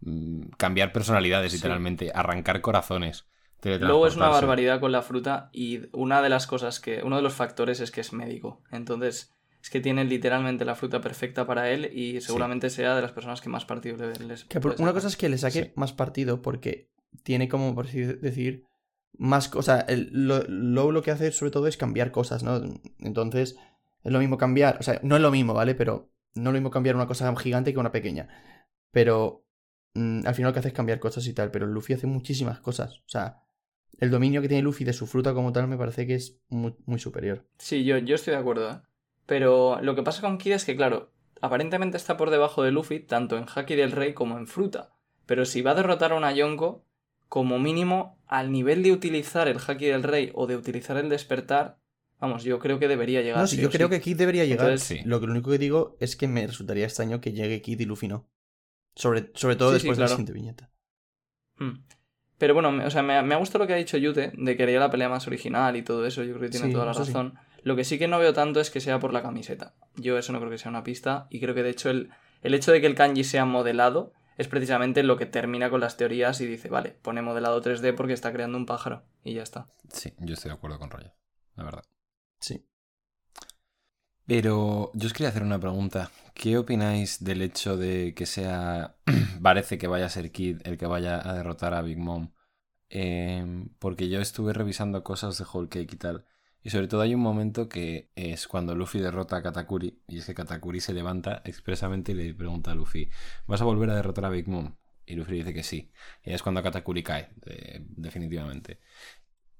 [0.00, 1.58] mm, cambiar personalidades, Sí.
[1.58, 3.26] literalmente, arrancar corazones.
[3.62, 7.22] Luego es una barbaridad con la fruta y una de las cosas que, uno de
[7.22, 8.62] los factores es que es médico.
[8.70, 13.10] Entonces, es que tiene literalmente la fruta perfecta para él y seguramente sea de las
[13.10, 15.72] personas que más partido le, les Que por- una cosa es que le saque Sí.
[15.74, 16.88] más partido porque
[17.24, 18.62] tiene como, por así decir,
[19.18, 19.84] más cosas.
[19.88, 22.60] Lo, Low lo que hace sobre todo es cambiar cosas, ¿no?
[23.00, 23.56] Entonces,
[24.02, 25.74] es lo mismo cambiar, o sea, no es lo mismo, ¿vale?
[25.74, 28.28] Pero no es lo mismo cambiar una cosa gigante que una pequeña.
[28.90, 29.44] Pero
[29.94, 32.60] mm, al final lo que hace es cambiar cosas y tal, pero Luffy hace muchísimas
[32.60, 33.00] cosas.
[33.00, 33.42] O sea,
[33.98, 36.74] el dominio que tiene Luffy de su fruta como tal me parece que es muy,
[36.86, 37.44] muy superior.
[37.58, 38.80] Sí, yo, yo estoy de acuerdo, ¿eh?
[39.26, 41.12] Pero lo que pasa con Kid es que, claro,
[41.42, 44.94] aparentemente está por debajo de Luffy, tanto en Haki del Rey como en fruta.
[45.26, 46.86] Pero si va a derrotar a una Yonko,
[47.28, 51.78] como mínimo, al nivel de utilizar el Haki del Rey o de utilizar el despertar,
[52.20, 53.40] vamos, yo creo que debería llegar.
[53.40, 53.94] No, sí, yo creo sí.
[53.94, 54.66] que Kid debería llegar.
[54.66, 55.00] Entonces, sí.
[55.04, 57.84] Lo, que, lo único que digo es que me resultaría extraño que llegue Kid y
[57.84, 58.28] Luffy no.
[58.94, 60.16] Sobre, sobre todo Sí, sí, después de la claro.
[60.16, 60.70] siguiente viñeta.
[61.58, 61.84] Mm.
[62.38, 64.56] Pero bueno, me- o sea, me, me ha gustado lo que ha dicho Yute, de
[64.56, 66.86] que haría la pelea más original y todo eso, yo creo que tiene Sí, toda
[66.86, 67.34] la razón.
[67.64, 69.74] Lo que sí que no veo tanto es que sea por la camiseta.
[69.96, 72.10] Yo eso no creo que sea una pista, y creo que de hecho el,
[72.42, 75.96] el hecho de que el kanji sea modelado es precisamente lo que termina con las
[75.96, 79.66] teorías y dice, vale, pone modelado 3D porque está creando un pájaro, y ya está.
[79.92, 81.12] Sí, yo estoy de acuerdo con Roger,
[81.56, 81.84] la verdad.
[82.38, 82.64] Sí.
[84.26, 86.10] Pero yo os quería hacer una pregunta.
[86.34, 88.96] ¿Qué opináis del hecho de que sea...
[89.42, 92.32] parece que vaya a ser Kid el que vaya a derrotar a Big Mom?
[92.90, 96.26] Eh, porque yo estuve revisando cosas de Whole Cake y tal.
[96.68, 100.02] Y sobre todo hay un momento que es cuando Luffy derrota a Katakuri.
[100.06, 103.08] Y es que Katakuri se levanta expresamente y le pregunta a Luffy,
[103.46, 104.74] ¿vas a volver a derrotar a Big Mom?
[105.06, 105.90] Y Luffy dice que sí.
[106.22, 108.80] Y es cuando Katakuri cae, de- definitivamente.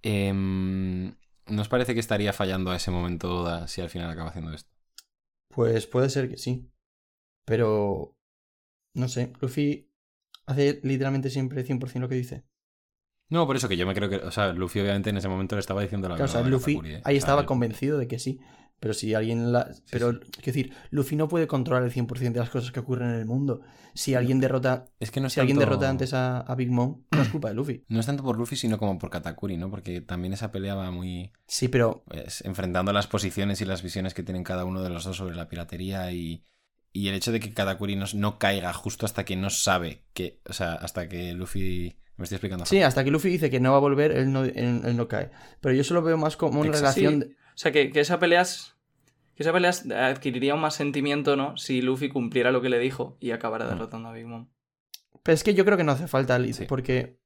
[0.03, 1.15] Em,
[1.47, 4.71] ¿Nos parece que estaría fallando a ese momento si al final acaba haciendo esto?
[5.49, 6.71] Pues puede ser que sí.
[7.47, 8.17] Pero.
[8.95, 9.33] No sé.
[9.41, 9.91] Luffy
[10.47, 12.45] hace literalmente siempre 100% lo que dice.
[13.31, 14.17] No, por eso que yo me creo que.
[14.17, 16.53] O sea, Luffy obviamente en ese momento le estaba diciendo la Claro, o sea, verdad.
[16.53, 17.01] Luffy Katakuri, ¿eh?
[17.05, 18.41] ahí estaba convencido de que sí.
[18.81, 19.71] Pero si alguien la.
[19.91, 20.19] Pero, sí.
[20.31, 23.27] quiero decir, Luffy no puede controlar el 100% de las cosas que ocurren en el
[23.27, 23.61] mundo.
[23.95, 24.87] Si alguien derrota.
[25.01, 27.49] Es que no es Si alguien derrota antes a, a Big Mom, no es culpa
[27.49, 27.85] de Luffy.
[27.89, 29.71] No es tanto por Luffy, sino como por Katakuri, ¿no?
[29.71, 31.33] Porque también esa pelea va muy.
[31.49, 32.05] Sí, pero.
[32.07, 35.35] Pues, enfrentando las posiciones y las visiones que tienen cada uno de los dos sobre
[35.35, 36.45] la piratería y.
[36.93, 40.41] Y el hecho de que Katakuri no, no caiga justo hasta que no sabe que.
[40.49, 41.99] O sea, hasta que Luffy.
[42.19, 42.67] Me estoy explicando.
[42.67, 45.09] Sí, hasta que Luffy dice que no va a volver, él no, él, él no
[45.09, 45.31] cae.
[45.61, 47.01] Pero yo solo veo más como una Exacto.
[47.01, 47.23] relación.
[47.23, 47.29] Sí.
[47.29, 48.75] de- O sea, que, que esa pelea es-
[49.35, 49.71] que esa pelea
[50.09, 51.57] adquiriría un más sentimiento, ¿no?
[51.57, 53.69] Si Luffy cumpliera lo que le dijo y acabara Mm.
[53.71, 54.49] derrotando a Big Mom.
[55.23, 56.65] Pero es que yo creo que no hace falta, Liz, Sí.
[56.69, 57.19] porque.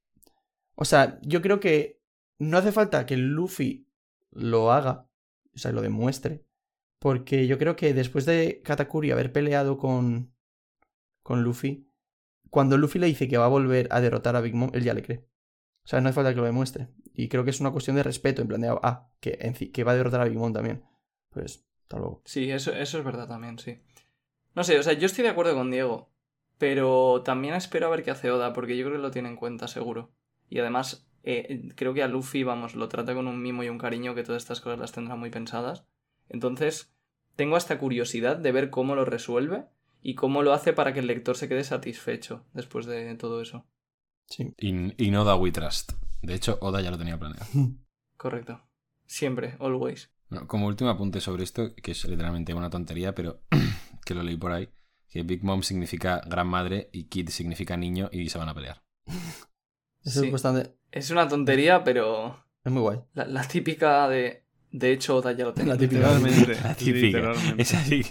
[0.75, 1.99] O sea, yo creo que
[2.39, 3.87] no hace falta que Luffy
[4.31, 5.07] lo haga,
[5.55, 6.43] o sea, lo demuestre.
[6.99, 10.33] Porque yo creo que después de Katakuri haber peleado con.
[11.23, 11.87] con Luffy,
[12.53, 14.93] cuando Luffy le dice que va a volver a derrotar a Big Mom, él ya
[14.93, 15.25] le cree.
[15.85, 16.87] O sea, no hace falta que lo demuestre.
[17.15, 20.21] Y creo que es una cuestión de respeto, en plan ah, que, va a derrotar
[20.21, 20.83] a Big Mom también.
[21.31, 22.21] Pues, hasta luego.
[22.25, 23.79] Sí, eso, eso es verdad también, sí.
[24.53, 26.11] No sé, o sea, yo estoy de acuerdo con Diego,
[26.59, 29.35] pero también espero a ver qué hace Oda, porque yo creo que lo tiene en
[29.35, 30.13] cuenta seguro.
[30.47, 33.79] Y además, eh, creo que a Luffy, vamos, lo trata con un mimo y un
[33.79, 35.87] cariño que todas estas cosas las tendrá muy pensadas.
[36.29, 36.93] Entonces,
[37.35, 39.65] tengo hasta curiosidad de ver cómo lo resuelve
[40.03, 43.65] y cómo lo hace para que el lector se quede satisfecho después de todo eso.
[44.27, 44.53] Sí.
[44.57, 45.93] Y, y no da We Trust.
[46.21, 47.45] De hecho, Oda ya lo tenía planeado.
[48.17, 48.61] Correcto.
[49.05, 50.11] Siempre, always.
[50.29, 53.41] Bueno, como último apunte sobre esto, que es literalmente una tontería, pero
[54.05, 54.69] que lo leí por ahí,
[55.09, 58.83] que Big Mom significa gran madre y Kid significa niño y se van a pelear.
[60.03, 60.27] Eso Sí.
[60.27, 60.75] es bastante.
[60.91, 62.99] Es una tontería, pero Es muy guay.
[63.13, 64.43] la, la típica de...
[64.71, 65.73] De hecho, Oda ya lo tenía.
[65.73, 65.99] La típica.
[66.17, 66.55] Literalmente.
[66.63, 67.05] La típica.
[67.05, 67.61] literalmente.
[67.61, 68.03] Es así.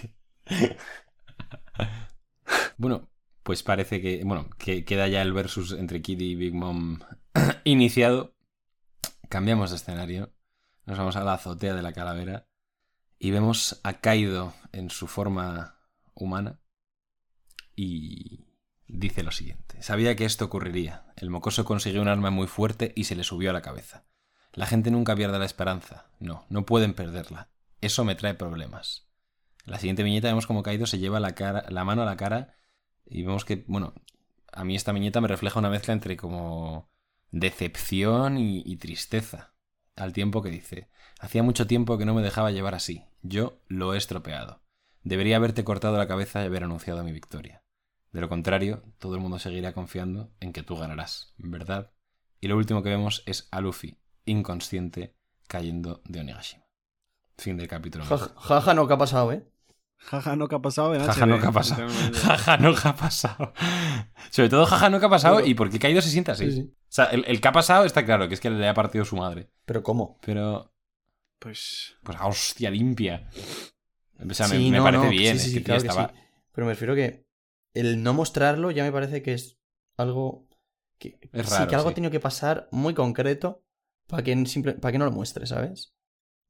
[2.77, 3.09] Bueno,
[3.43, 6.99] pues parece que, bueno, que queda ya el versus entre Kid y Big Mom
[7.65, 8.35] iniciado.
[9.29, 10.33] Cambiamos de escenario.
[10.85, 12.47] Nos vamos a la azotea de la calavera
[13.19, 15.77] y vemos a Kaido en su forma
[16.13, 16.59] humana
[17.75, 18.45] y
[18.87, 19.81] dice lo siguiente.
[19.81, 21.05] Sabía que esto ocurriría.
[21.15, 24.05] El mocoso consiguió un arma muy fuerte y se le subió a la cabeza.
[24.53, 26.05] La gente nunca pierde la esperanza.
[26.19, 27.49] No, no pueden perderla.
[27.81, 29.07] Eso me trae problemas.
[29.65, 32.55] En la siguiente viñeta vemos como Kaido se lleva la mano a la cara
[33.05, 33.93] y vemos que, bueno,
[34.51, 36.89] a mí esta viñeta me refleja una mezcla entre como
[37.31, 39.53] decepción y, tristeza.
[39.95, 40.89] Al tiempo que dice,
[41.19, 43.05] hacía mucho tiempo que no me dejaba llevar así.
[43.21, 44.61] Yo lo he estropeado.
[45.03, 47.63] Debería haberte cortado la cabeza y haber anunciado mi victoria.
[48.11, 51.91] De lo contrario, todo el mundo seguirá confiando en que tú ganarás, ¿verdad?
[52.39, 55.15] Y lo último que vemos es a Luffy, inconsciente,
[55.47, 56.63] cayendo de Onigashima.
[57.37, 58.05] Fin del capítulo.
[58.05, 59.47] Jaja, no, ¿qué ha pasado, eh?
[60.05, 61.87] Jaja, no que ha pasado en Jaja, no que ha pasado.
[62.13, 63.53] Jaja, no que ha pasado.
[64.31, 66.51] Sobre todo, jaja, no que ha pasado Pero- y por qué Kaido se siente así.
[66.51, 66.73] Sí, sí.
[66.73, 69.05] O sea, el, el que ha pasado está claro, que es que le ha partido
[69.05, 69.49] su madre.
[69.65, 70.19] Pero ¿cómo?
[70.25, 70.71] Pero,
[71.39, 71.95] Pues.
[72.03, 73.29] pues a hostia limpia.
[74.29, 75.39] O sea, me, Sí, me no, parece no, bien.
[75.39, 76.07] sí, sí, es sí, que, claro que estaba...
[76.09, 76.19] sí.
[76.53, 77.25] Pero me refiero que
[77.73, 79.57] el no mostrarlo ya me parece que es
[79.97, 80.47] algo
[80.99, 81.91] que, Es sí, raro, que algo sí.
[81.91, 83.63] ha tenido que pasar muy concreto
[84.07, 85.92] para que, simple, para que no lo muestre, ¿sabes?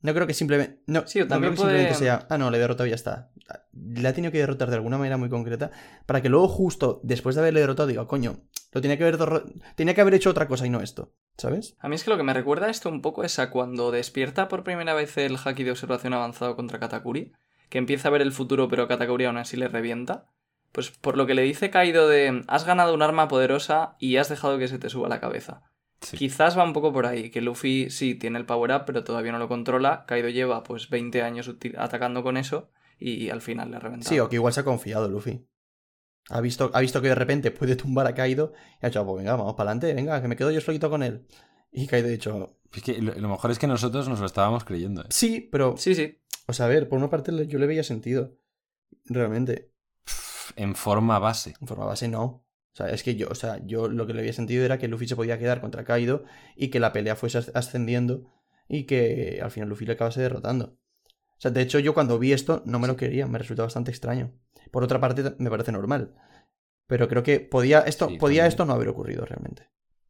[0.04, 0.82] No creo que simplemente.
[0.86, 2.28] No, Sí, no también creo que simplemente sea.
[2.30, 3.32] Ah, no, le he derrotado y ya está.
[3.72, 5.72] Le ha tenido que derrotar de alguna manera muy concreta
[6.06, 8.42] para que luego, justo después de haberle derrotado, diga, coño,
[8.74, 9.44] lo tenía que haber, derro-
[9.76, 11.76] tenía que haber hecho otra cosa y no esto, ¿sabes?
[11.80, 14.48] A mí es que lo que me recuerda esto un poco es a cuando despierta
[14.50, 17.32] por primera vez el haki de observación avanzado contra Katakuri,
[17.70, 20.26] que empieza a ver el futuro pero Katakuri aún así le revienta.
[20.74, 24.28] Pues por lo que le dice Kaido de has ganado un arma poderosa y has
[24.30, 25.62] dejado que se te suba la cabeza.
[26.04, 26.18] Sí.
[26.18, 29.32] Quizás va un poco por ahí, que Luffy sí tiene el power up pero todavía
[29.32, 33.78] no lo controla, Kaido lleva pues 20 años atacando con eso y al final le
[33.78, 34.10] ha reventado.
[34.10, 35.48] Sí, o que igual se ha confiado Luffy.
[36.30, 39.06] Ha visto, ha visto que de repente puede tumbar a Kaido y ha dicho, "Ah,
[39.06, 41.26] pues venga, vamos para adelante, venga, que me quedo yo solito con él.
[41.72, 44.64] Y Kaido ha dicho, Es que lo, lo mejor es que nosotros nos lo estábamos
[44.64, 45.02] creyendo.
[45.02, 45.08] ¿eh?
[45.10, 46.22] sí, pero, Sí, sí.
[46.48, 48.38] o sea, a ver, por una parte yo le veía sentido.
[49.06, 49.72] Realmente.
[50.56, 51.54] En forma base.
[51.62, 52.43] En forma base no.
[52.74, 54.88] O sea, es que yo, o sea, yo lo que le había sentido era que
[54.88, 56.24] Luffy se podía quedar contra Kaido
[56.56, 58.32] y que la pelea fuese as- ascendiendo
[58.68, 60.78] y que al final Luffy le acabase derrotando.
[61.06, 63.92] O sea, de hecho yo cuando vi esto no me lo quería, me resultó bastante
[63.92, 64.34] extraño.
[64.72, 66.16] Por otra parte me parece normal.
[66.88, 68.48] Pero creo que podía esto, Sí, podía también.
[68.48, 69.70] esto no haber ocurrido realmente.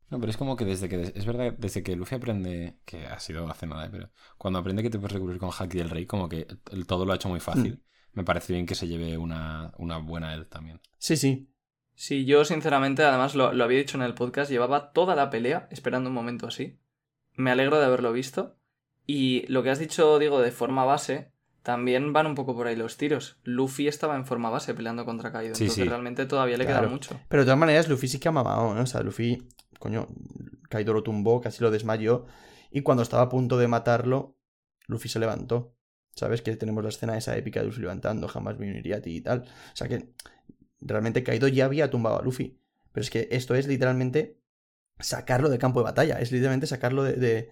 [0.10, 1.02] No, pero es como que desde que.
[1.16, 2.78] Es verdad, desde que Luffy aprende.
[2.86, 3.90] Que ha sido hace nada, ¿eh?
[3.92, 4.12] pero.
[4.38, 7.14] Cuando aprende que te puedes recurrir con Haki del Rey, como que el, todo lo
[7.14, 7.74] ha hecho muy fácil.
[8.14, 8.18] Mm.
[8.20, 10.80] Me parece bien que se lleve una, una buena él también.
[11.00, 11.50] Sí, sí.
[11.96, 15.68] Sí, yo sinceramente, además lo, lo había dicho en el podcast, llevaba toda la pelea
[15.72, 16.80] esperando un momento así.
[17.36, 18.58] Me alegro de haberlo visto.
[19.06, 21.32] Y lo que has dicho, digo, de forma base,
[21.62, 23.38] también van un poco por ahí los tiros.
[23.44, 25.90] Luffy estaba en forma base peleando contra Kaido, Sí, entonces sí.
[25.90, 26.82] realmente todavía le Claro.
[26.82, 27.20] queda mucho.
[27.30, 28.82] Pero de todas maneras, Luffy sí que ha mamado, ¿no?
[28.82, 29.48] O sea, Luffy,
[29.80, 30.08] coño,
[30.70, 32.26] Kaido lo tumbó, casi lo desmayó.
[32.72, 34.38] Y cuando estaba a punto de matarlo,
[34.88, 35.76] Luffy se levantó.
[36.16, 36.44] ¿Sabes?
[36.44, 39.22] Que tenemos la escena esa épica de Luffy levantando, jamás me uniría a ti y
[39.22, 39.42] tal.
[39.42, 40.14] O sea que
[40.86, 42.60] realmente Kaido ya había tumbado a Luffy.
[42.92, 44.38] Pero es que esto es literalmente
[45.00, 46.20] sacarlo del campo de batalla.
[46.20, 47.14] Es literalmente sacarlo de.
[47.14, 47.50] de,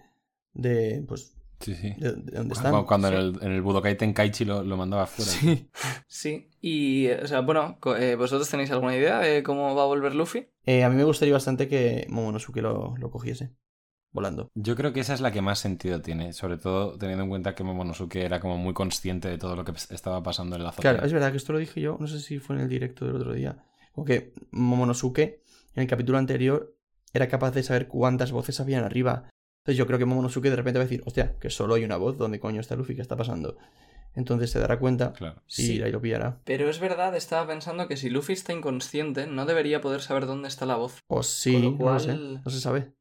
[0.54, 1.36] de, pues.
[1.60, 1.94] Sí, sí.
[1.96, 2.84] De, de donde Cuando, están.
[2.86, 3.14] cuando sí.
[3.14, 5.30] en, el, en el Budokai Tenkaichi lo, lo mandaba fuera.
[5.30, 5.68] Sí.
[6.08, 9.86] Sí, y, o sea, bueno, co- eh, ¿vosotros tenéis alguna idea de cómo va a
[9.86, 10.48] volver Luffy?
[10.66, 13.52] Eh, a mí me gustaría bastante que Momonosuke lo, lo cogiese.
[14.12, 14.50] Volando.
[14.54, 17.54] Yo creo que esa es la que más sentido tiene, sobre todo teniendo en cuenta
[17.54, 20.82] que Momonosuke era como muy consciente de todo lo que estaba pasando en la zona.
[20.82, 23.06] Claro, es verdad que esto lo dije yo, no sé si fue en el directo
[23.06, 23.64] del otro día.
[23.94, 25.18] Como que Momonosuke,
[25.74, 26.76] en el capítulo anterior,
[27.14, 29.30] era capaz de saber cuántas voces habían arriba.
[29.64, 31.96] Entonces yo creo que Momonosuke de repente va a decir, hostia, que solo hay una
[31.96, 32.94] voz, ¿dónde coño está Luffy?
[32.96, 33.56] ¿Qué está pasando?
[34.14, 35.40] Entonces se dará cuenta Claro.
[35.46, 35.82] y Sí.
[35.82, 36.40] ahí lo pillará.
[36.44, 40.48] Pero es verdad, estaba pensando que si Luffy está inconsciente, no debería poder saber dónde
[40.48, 40.98] está la voz.
[41.06, 42.92] O sí, Con lo no lo sé, no se sabe.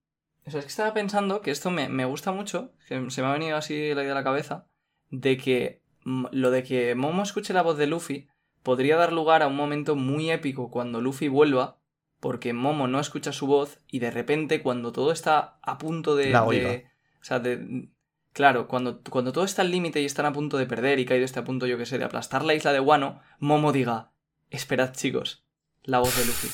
[0.45, 3.27] O sea, es que estaba pensando que esto me, me gusta mucho, que se me
[3.27, 4.67] ha venido así la idea a la cabeza,
[5.09, 8.27] de que mm, lo de que Momo escuche la voz de Luffy
[8.63, 11.79] podría dar lugar a un momento muy épico cuando Luffy vuelva,
[12.19, 16.29] porque Momo no escucha su voz y de repente cuando todo está a punto de...
[16.31, 16.91] La de- oiga.
[17.19, 17.89] o sea, de...
[18.33, 21.25] Claro, cuando, cuando todo está al límite y están a punto de perder y Kaido
[21.25, 24.11] está a punto, yo que sé, de aplastar la isla de Wano, Momo diga,
[24.49, 25.43] esperad chicos,
[25.83, 26.49] la voz de Luffy.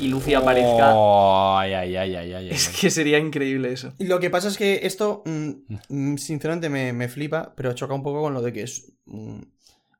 [0.00, 0.92] Y Luffy aparezca.
[0.94, 3.92] Oh, ay, ay, ay, ay, ay, Es que sería increíble eso.
[3.98, 5.50] Lo que pasa es que esto, mm,
[5.88, 8.92] mm, sinceramente, me, me flipa, pero choca un poco con lo de que es.
[9.06, 9.40] mm,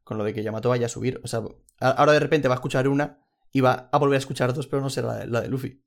[0.04, 1.20] con lo de que Yamato vaya a subir.
[1.24, 1.42] O sea,
[1.80, 3.18] ahora de repente va a escuchar una
[3.52, 5.82] y va a volver a escuchar dos, pero no será la, de- la de Luffy.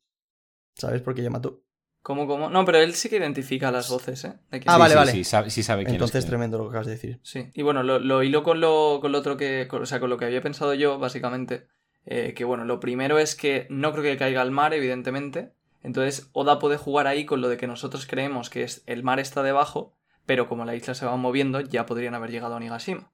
[0.76, 1.01] ¿Sabes?
[1.01, 1.63] Porque Yamato.
[2.01, 2.49] ¿Cómo, cómo?
[2.49, 4.34] No, pero él sí que identifica las voces, ¿eh?
[4.51, 4.80] De Ah, es.
[4.80, 5.11] vale, sí, vale.
[5.11, 6.30] Sí, sabe, sí sabe quién es Entonces, quién.
[6.32, 7.20] tremendo lo que acabas de decir.
[7.24, 7.49] Sí.
[7.53, 9.67] Y bueno, lo, lo hilo con lo, con lo otro que.
[9.70, 11.67] con- o sea, con lo que había pensado yo, básicamente.
[12.06, 15.54] Eh, que bueno, lo primero es que no creo que caiga al mar, evidentemente.
[15.82, 19.20] Entonces, Oda puede jugar ahí con lo de que nosotros creemos que es el mar
[19.20, 19.95] está debajo,
[20.26, 23.12] pero como la isla se va moviendo, ya podrían haber llegado a Nigashima.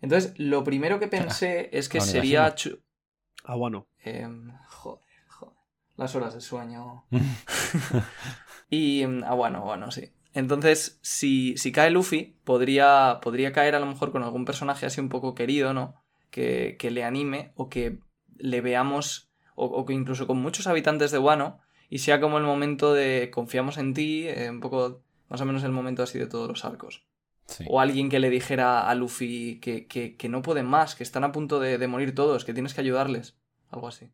[0.00, 2.42] Entonces, lo primero que pensé es que sería.
[2.46, 2.54] Onigashima.
[2.54, 2.82] chu-
[3.44, 3.88] Ah, bueno.
[3.98, 5.56] Em, joder, joder.
[5.96, 7.06] Las horas de sueño.
[8.70, 9.02] y.
[9.02, 10.12] em, Ah, bueno, bueno, sí.
[10.34, 15.00] Entonces, si, si cae Luffy, podría, podría caer a lo mejor con algún personaje así
[15.00, 15.94] un poco querido, ¿no?
[16.30, 18.00] Que, que le anime o que
[18.38, 22.44] le veamos, o, o que incluso con muchos habitantes de Wano, y sea como el
[22.44, 26.26] momento de confiamos en ti, eh, un poco más o menos el momento así de
[26.26, 27.06] todos los arcos.
[27.46, 27.64] Sí.
[27.68, 31.22] O alguien que le dijera a Luffy que, que, que no pueden más, que están
[31.22, 33.36] a punto de, de morir todos, que tienes que ayudarles.
[33.70, 34.10] Algo así.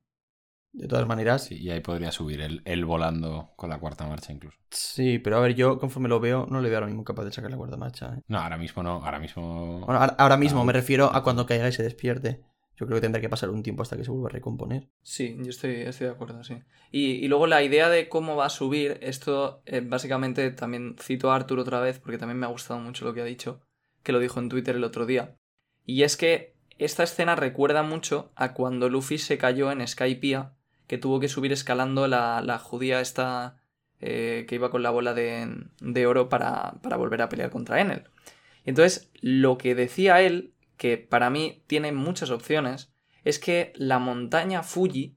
[0.75, 4.33] De todas maneras, Sí, y ahí podría subir él, él volando con la cuarta marcha
[4.33, 4.57] incluso.
[4.71, 7.33] sí, pero a ver, yo conforme lo veo, no le veo ahora mismo capaz de
[7.33, 8.15] sacar la cuarta marcha.
[8.17, 8.23] ¿eh?
[8.27, 9.81] No, ahora mismo no, ahora mismo...
[9.81, 12.43] Bueno, ahora, ahora mismo Ah, me refiero a cuando caiga y se despierte.
[12.83, 14.89] Yo creo que tendrá que pasar un tiempo hasta que se vuelva a recomponer.
[15.03, 16.57] Sí, yo estoy, estoy de acuerdo, sí.
[16.91, 21.37] Y, luego la idea de cómo va a subir, esto eh, básicamente también cito a
[21.37, 23.61] Arthur otra vez, porque también me ha gustado mucho lo que ha dicho,
[24.03, 25.37] que lo dijo en Twitter el otro día,
[25.87, 30.57] Y es que esta escena recuerda mucho a cuando Luffy se cayó en Skypiea,
[30.89, 33.63] que tuvo que subir escalando la, la judía esta
[34.01, 35.49] eh, que iba con la bola de,
[35.81, 38.09] de oro para, para volver a pelear contra Enel.
[38.65, 40.53] Y entonces, lo que decía él,
[40.83, 45.17] que para mí tiene muchas opciones, es que la montaña Fuji,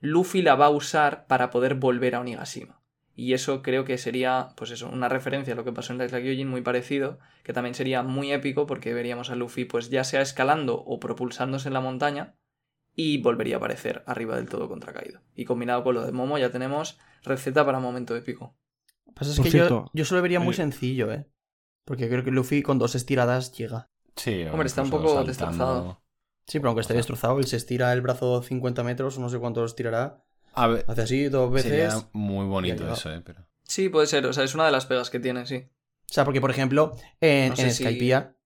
[0.00, 2.80] Luffy la va a usar para poder volver a Onigashima.
[3.14, 6.10] Y eso creo que sería, pues eso, una referencia a lo que pasó en Light
[6.10, 10.22] Gyojin muy parecido, que también sería muy épico porque veríamos a Luffy pues ya sea
[10.22, 12.36] escalando o propulsándose en la montaña
[12.96, 15.20] y volvería a aparecer arriba del todo contra Kaido.
[15.34, 18.56] Y combinado con lo de Momo ya tenemos receta para momento épico.
[19.04, 21.12] Lo que pasa es Por que yo, cierto, yo se lo vería muy eh, sencillo,
[21.12, 21.26] ¿eh?
[21.84, 23.90] Porque creo que Luffy con dos estiradas llega.
[24.16, 25.26] Sí, Hombre, está un poco saltando.
[25.28, 26.00] destrozado.
[26.46, 29.74] Sí, pero aunque esté destrozado, él se estira el brazo 50 metros, no sé cuántos
[29.76, 30.22] tirará.
[30.54, 31.70] A ver, Hace así dos veces.
[31.70, 33.22] sería muy bonito eso, ¿eh?
[33.24, 33.46] Pero...
[33.64, 35.66] Sí, puede ser, o sea, es una de las pegas que tiene, sí.
[36.10, 38.36] O sea, porque por ejemplo, en, No sé en si- Skypiea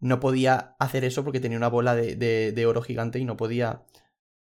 [0.00, 3.36] no podía hacer eso porque tenía una bola de, de- de oro gigante y no
[3.36, 3.84] podía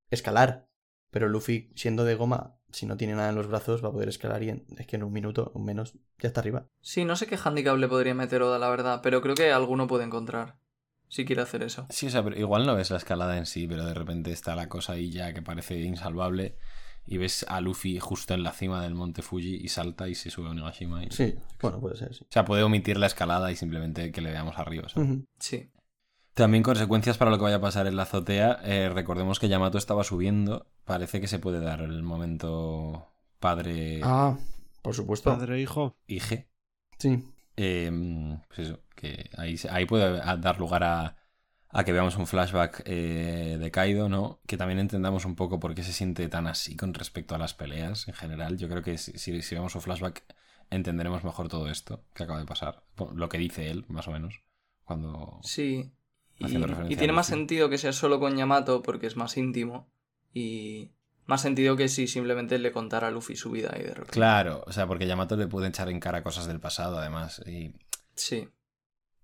[0.10, 0.68] escalar.
[1.12, 4.10] Pero Luffy, siendo de goma, si no tiene nada en los brazos, va a poder
[4.10, 6.68] escalar y en- es que en un minuto o menos ya está arriba.
[6.82, 9.88] Sí, no sé qué handicap le podría meter Oda, la verdad, pero creo que alguno
[9.88, 10.58] puede encontrar.
[11.08, 11.86] Si quiere hacer eso.
[11.90, 14.56] Sí, o sea, pero igual no ves la escalada en sí, pero de repente está
[14.56, 16.58] la cosa ahí ya que parece insalvable
[17.08, 20.32] y ves a Luffy justo en la cima del monte Fuji y salta y se
[20.32, 21.04] sube a Onigashima.
[21.04, 22.24] y- Sí, bueno, puede ser, sí.
[22.24, 24.90] O sea, puede omitir la escalada y simplemente que le veamos arriba.
[24.90, 25.20] ¿sabes?
[25.40, 25.70] Sí.
[26.34, 28.60] También consecuencias para lo que vaya a pasar en la azotea.
[28.64, 30.66] eh, recordemos que Yamato estaba subiendo.
[30.84, 33.08] Parece que se puede dar el momento
[33.40, 34.38] padre Ah,
[34.82, 35.30] por supuesto.
[35.32, 35.96] Padre e hijo.
[36.08, 36.48] IG.
[36.98, 37.24] Sí.
[37.58, 37.92] Eh,
[38.48, 41.18] pues eso, que ahí, puede dar lugar a,
[41.70, 44.40] a que veamos un flashback eh, de Kaido, ¿no?
[44.48, 47.54] Que también entendamos un poco por qué se siente tan así con respecto a las
[47.54, 48.58] peleas en general.
[48.58, 50.24] Yo creo que si, si, si vemos un flashback
[50.70, 52.84] entenderemos mejor todo esto que acaba de pasar.
[53.14, 54.42] Lo que dice él, más o menos.
[54.84, 55.40] Cuando...
[55.44, 55.92] Sí.
[56.38, 59.38] Y, Haciendo referencia y tiene más sentido que sea solo con Yamato porque es más
[59.38, 59.90] íntimo.
[60.34, 60.92] Y
[61.26, 64.12] más sentido que si simplemente le contara a Luffy su vida y de repente.
[64.12, 67.42] Claro, o sea, porque Yamato le puede echar en cara cosas del pasado, además.
[67.48, 67.74] Y
[68.16, 68.48] Sí.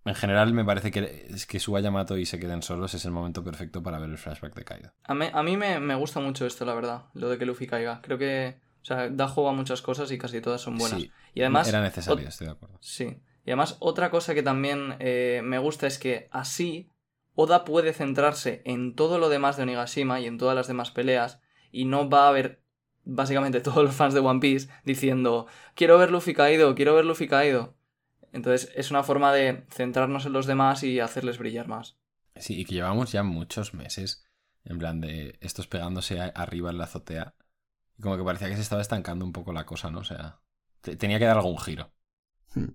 [0.06, 3.12] en general me parece que, es que suba Yamato y se queden solos es el
[3.12, 4.94] momento perfecto para ver el flashback de Kaido.
[5.04, 7.04] A, mí- a mí me, me gusta mucho esto, la verdad.
[7.14, 8.02] Lo de que Luffy caiga.
[8.02, 8.60] Creo que.
[8.82, 11.00] O sea, da juego a muchas cosas y casi todas son buenas.
[11.02, 11.68] Sí, y además.
[11.68, 12.80] era necesario, estoy de acuerdo.
[12.82, 13.22] Sí.
[13.46, 16.90] Y además, otra cosa que también eh, me gusta es que así
[17.36, 21.40] Oda puede centrarse en todo lo demás de Onigashima y en todas las demás peleas
[21.72, 22.62] y no va a haber
[23.06, 27.28] básicamente todos los fans de One Piece diciendo quiero ver Luffy caído, quiero ver Luffy
[27.28, 27.76] caído.
[28.34, 31.98] Entonces es una forma de centrarnos en los demás y hacerles brillar más.
[32.36, 34.24] Sí, y que llevamos ya muchos meses
[34.64, 37.36] en plan de estos pegándose arriba en la azotea.
[37.98, 40.00] Y como que parecía que se estaba estancando un poco la cosa, ¿no?
[40.00, 40.42] O sea,
[40.82, 41.94] te- tenía que dar algún giro.
[42.56, 42.70] Hmm.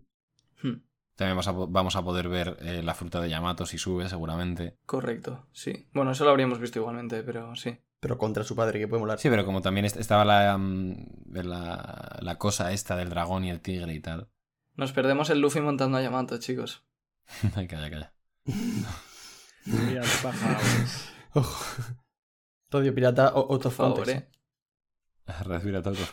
[0.62, 0.80] Hmm,
[1.16, 4.78] También vamos a, vamos a poder ver eh, la fruta de Yamato si sube, seguramente.
[4.86, 5.88] correcto, sí.
[5.92, 7.78] Bueno, eso lo habríamos visto igualmente, pero sí.
[8.00, 9.18] Pero contra su padre, que puede molar.
[9.18, 13.50] Sí, pero como también est- estaba la, mm, la, la cosa esta del dragón y
[13.50, 14.28] el tigre y tal.
[14.74, 16.84] Nos perdemos el Luffy montando a Yamato, chicos.
[17.56, 18.12] Ay, calla, calla.
[19.64, 20.02] Mira.
[21.34, 21.64] Ojo.
[22.70, 24.22] Radio Pirata o out Por of favor, context.
[24.28, 24.30] eh.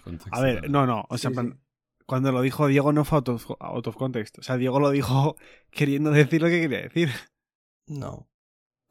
[0.04, 0.32] Contextos.
[0.32, 1.06] A ver, no, no.
[1.10, 1.54] O sea, Sí, sí.
[2.06, 4.40] cuando lo dijo Diego no fue out of, out of context.
[4.40, 5.36] O sea, Diego lo dijo
[5.72, 7.10] queriendo decir lo que quería decir.
[7.86, 8.30] No.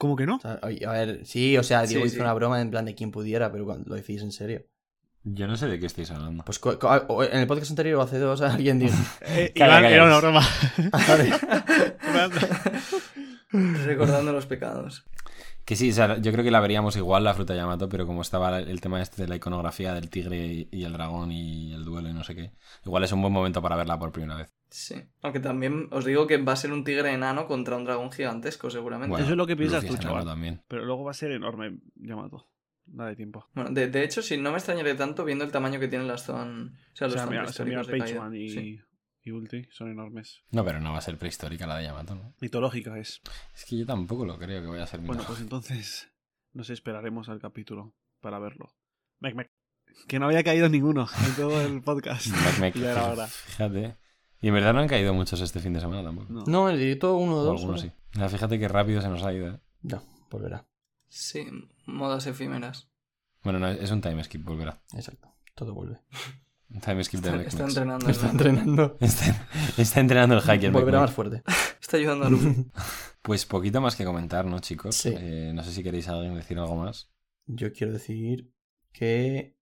[0.03, 0.35] ¿Cómo que no?
[0.35, 2.21] O sea, oye, a ver, sí, o sea, Diego Sí, hizo sí.
[2.23, 4.67] una broma en plan de quien pudiera, pero cuando lo decís en serio.
[5.23, 6.45] Yo no sé de qué estáis hablando.
[6.45, 6.61] Pues
[7.31, 8.97] en el podcast anterior o hace dos alguien dijo.
[9.21, 10.43] Eh, Iván, era una broma.
[13.53, 15.05] Recordando los pecados.
[15.65, 18.23] Que sí, o sea, yo creo que la veríamos igual la fruta Yamato, pero como
[18.23, 22.09] estaba el tema este de la iconografía del tigre y- el dragón y el duelo
[22.09, 22.53] y no sé qué,
[22.85, 24.53] igual es un buen momento para verla por primera vez.
[24.71, 24.97] Sí.
[25.23, 28.71] Aunque también os digo que va a ser un tigre enano contra un dragón gigantesco,
[28.71, 29.11] seguramente.
[29.11, 30.25] Bueno, Eso es lo que piensas tú, chaval.
[30.25, 30.63] también.
[30.67, 32.49] Pero luego va a ser enorme, Yamato.
[32.87, 33.47] Nada de tiempo.
[33.55, 36.25] Bueno, de, de hecho, sí, no me extrañaría tanto viendo el tamaño que tienen las
[36.25, 36.75] zon...
[36.93, 38.23] O sea, O los sea, mira, o sea, mira de Page Kaido.
[38.23, 38.81] One y, Sí.
[39.25, 40.43] Y Ulti son enormes.
[40.51, 42.35] No, pero no va a ser prehistórica la de Yamato, ¿no?
[42.41, 43.21] Mitológica es.
[43.55, 46.13] Es que yo tampoco lo creo que vaya a ser Bueno, pues entonces
[46.53, 48.75] nos esperaremos al capítulo para verlo.
[49.21, 49.51] Mec, mec.
[50.09, 52.27] Que no había caído ninguno en todo el podcast.
[52.61, 53.27] Mec, mec, Ya era hora.
[53.27, 53.97] Fíjate.
[54.41, 56.33] Y en verdad no han caído muchos este fin de semana tampoco.
[56.33, 56.45] No.
[56.47, 57.61] No, el directo uno o dos.
[57.61, 57.93] algunos solo.
[57.93, 58.29] sí.
[58.29, 59.49] Fíjate que rápido se nos ha ido.
[59.49, 59.61] ¿eh?
[59.83, 60.67] No, volverá.
[61.09, 61.47] Sí,
[61.87, 62.91] modas efímeras.
[63.43, 64.83] Bueno, no, es un time skip, volverá.
[64.95, 65.29] Exacto.
[65.55, 66.01] Todo vuelve.
[66.81, 68.09] Time skip de Está, Mec está entrenando.
[68.09, 68.97] Está entrenando.
[69.01, 69.47] Está,
[69.77, 71.43] está entrenando el hack y el Mec Volverá más fuerte.
[71.81, 72.67] Está ayudando a Luffy.
[73.23, 74.97] Pues poquito más que comentar, ¿no, chicos?
[74.97, 75.15] Sí.
[75.17, 77.09] Eh, no sé si queréis alguien decir algo más.
[77.47, 78.53] Yo quiero decir
[78.93, 79.57] que.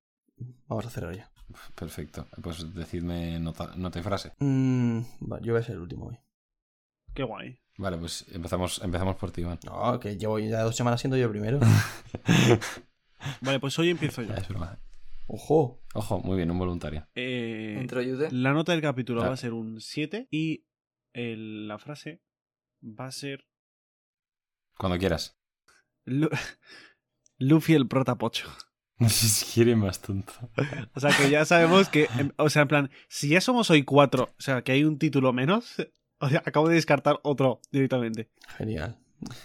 [0.67, 1.31] Vamos a cerrar ya.
[1.75, 2.27] Perfecto.
[2.43, 4.33] Pues decidme nota, nota y frase.
[4.39, 5.01] Mm,
[5.31, 6.19] va, yo voy a ser el último hoy.
[7.13, 7.61] Qué guay.
[7.77, 9.59] Vale, pues empezamos, empezamos por ti, Iván.
[9.67, 11.61] No, que llevo ya dos semanas siendo yo primero.
[13.43, 14.29] Vale, pues hoy empiezo yo.
[14.29, 14.49] Ya, es.
[15.33, 15.81] Ojo.
[15.95, 17.07] Ojo, muy bien, un voluntario.
[17.15, 18.29] Eh, Yude.
[18.33, 20.67] la nota del capítulo va a ser un 7 y
[21.13, 22.21] el- la frase
[22.83, 23.47] va a ser
[24.77, 25.39] Cuando quieras.
[26.05, 26.31] Lu-
[27.39, 28.49] Luffy el protapocho.
[28.99, 30.33] No sé si quiere más tonto.
[30.95, 33.85] O sea que ya sabemos que, em, o sea, en plan, si ya somos hoy
[33.85, 35.77] cuatro, o sea, que hay un título menos,
[36.19, 38.31] o sea, acabo de descartar otro directamente.
[38.59, 38.99] Genial.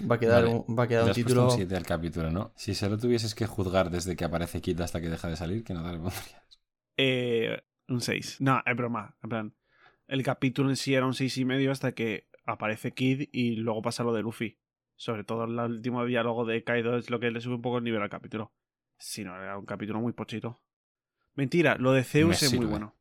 [0.09, 0.63] Va a quedar, Vale.
[0.67, 1.45] un, va a quedar un título.
[1.45, 2.51] un 7 al capítulo, ¿no?
[2.55, 5.73] Si solo tuvieses que juzgar desde que aparece Kit hasta que deja de salir, ¿qué
[5.73, 6.59] nota le pondrías?
[6.97, 8.37] Eh, un 6.
[8.39, 9.17] No, es broma.
[9.21, 9.53] En plan,
[10.07, 13.81] el capítulo en sí era un seis y medio hasta que aparece Kid y luego
[13.81, 14.57] pasa lo de Luffy.
[14.95, 17.83] Sobre todo el último diálogo de Kaido es lo que le sube un poco el
[17.83, 18.53] nivel al capítulo.
[18.97, 20.57] Si no, era un capítulo muy pochito.
[21.33, 22.95] Mentira, lo de Zeus Me es muy bueno.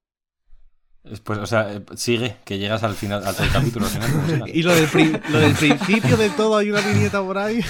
[1.05, 3.87] Es- Pues, o sea, eh, sigue, que llegas al final, al capítulo.
[3.87, 4.49] Al final.
[4.49, 4.89] Y lo del,
[5.31, 7.61] lo del principio de todo, hay una viñeta por ahí.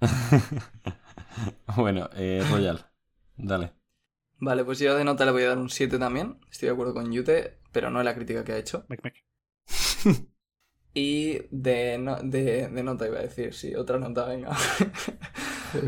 [1.76, 2.86] bueno, eh, Royal,
[3.36, 3.72] dale.
[4.38, 6.38] Vale, pues yo de nota le voy a dar un 7 también.
[6.50, 8.84] Estoy de acuerdo con Yute, pero no en la crítica que ha hecho.
[8.88, 9.14] Mec, mec.
[10.96, 14.56] Y de, no- de, de nota iba a decir, sí, otra nota, venga.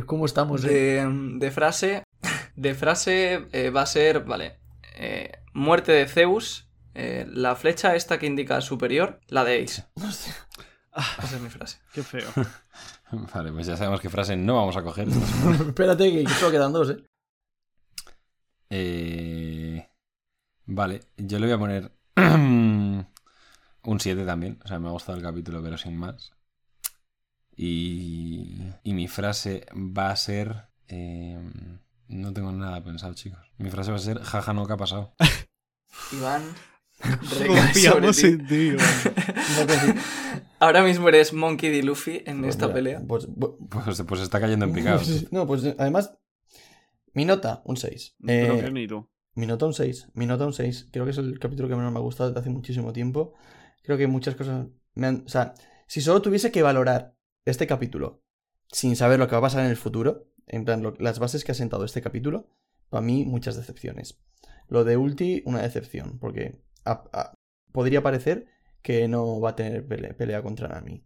[0.04, 0.64] ¿Cómo estamos?
[0.64, 0.68] eh?
[0.68, 2.02] De, de frase.
[2.56, 4.58] De frase eh, va a ser, vale.
[5.56, 6.68] Muerte de Zeus.
[6.94, 9.84] eh, la flecha esta que indica superior, la de Ace.
[9.96, 11.78] Esa es mi frase.
[11.92, 12.28] Qué feo.
[13.34, 15.08] Vale, pues ya sabemos qué frase no vamos a coger.
[15.68, 17.04] Espérate, que solo quedan dos, ¿eh?
[18.70, 19.88] Eh,
[20.64, 24.58] vale, yo le voy a poner un 7 también.
[24.64, 26.32] O sea, me ha gustado el capítulo, pero sin más.
[27.56, 30.68] Y, y mi frase va a ser...
[30.88, 31.38] eh,
[32.08, 33.40] no tengo nada pensado, chicos.
[33.58, 35.14] Mi frase va a ser, jaja, no, ¿qué ha pasado?
[36.12, 36.42] Iván.
[37.46, 38.86] Confiamos en ti, Iván.
[39.58, 40.00] No puedo decir-
[40.58, 41.82] Ahora mismo eres Monkey D.
[41.82, 43.02] Luffy en Pues esta mira, pelea.
[43.06, 43.28] Pues,
[43.70, 45.00] Pues, pues está cayendo en picado.
[45.30, 46.16] no, pues además.
[47.12, 48.16] Mi nota, un 6.
[48.24, 49.08] Pero Eh, que ni tú.
[49.34, 50.08] Mi nota un 6.
[50.14, 50.88] Mi nota un 6.
[50.92, 53.34] Creo que es el capítulo que menos me ha gustado desde hace muchísimo tiempo.
[53.82, 55.22] Creo que muchas cosas me han...
[55.26, 55.54] O sea,
[55.86, 58.22] si solo tuviese que valorar este capítulo
[58.72, 61.44] sin saber lo que va a pasar en el futuro, en plan, lo- las bases
[61.44, 62.48] que ha sentado este capítulo,
[62.90, 64.18] para mí muchas decepciones.
[64.68, 67.34] Lo de Ulti, una decepción, porque a- a-
[67.72, 68.46] podría parecer
[68.82, 71.04] que no va a tener pele- pelea contra Nami.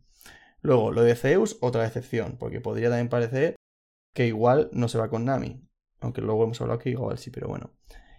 [0.62, 3.56] Luego, lo de Zeus, otra decepción, porque podría también parecer
[4.14, 5.66] que igual no se va con Nami.
[6.00, 7.72] Aunque luego hemos hablado que igual sí, pero bueno.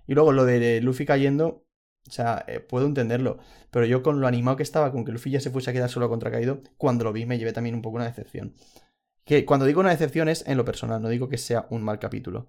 [0.07, 1.65] Y luego lo de Luffy cayendo,
[2.07, 3.37] o sea, eh, puedo entenderlo,
[3.69, 5.89] pero yo con lo animado que estaba, con que Luffy ya se fuese a quedar
[5.89, 8.55] solo contra Kaido, cuando lo vi me llevé también un poco una decepción.
[9.23, 11.99] Que cuando digo una decepción es en lo personal, no digo que sea un mal
[11.99, 12.47] capítulo.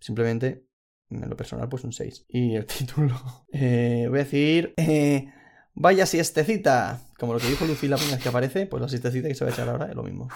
[0.00, 0.67] Simplemente,
[1.10, 2.26] en lo personal, pues un 6.
[2.28, 5.32] Y el título, eh, voy a decir, eh,
[5.74, 7.00] vaya siestecita.
[7.18, 9.54] Como lo que dijo Luffy la que aparece, pues la siestecita que se va a
[9.54, 10.28] echar ahora es lo mismo.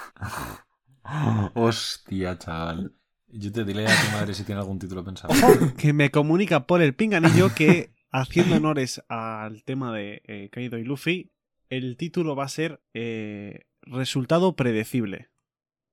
[1.55, 2.93] Hostia, chaval.
[3.29, 5.33] Yo te diré a tu madre si tiene algún título pensado.
[5.79, 10.85] Que me comunica por el pinganillo que, haciendo honores al tema de eh, Kaido y
[10.85, 11.33] Luffy,
[11.70, 15.31] el título va a ser eh, Resultado predecible.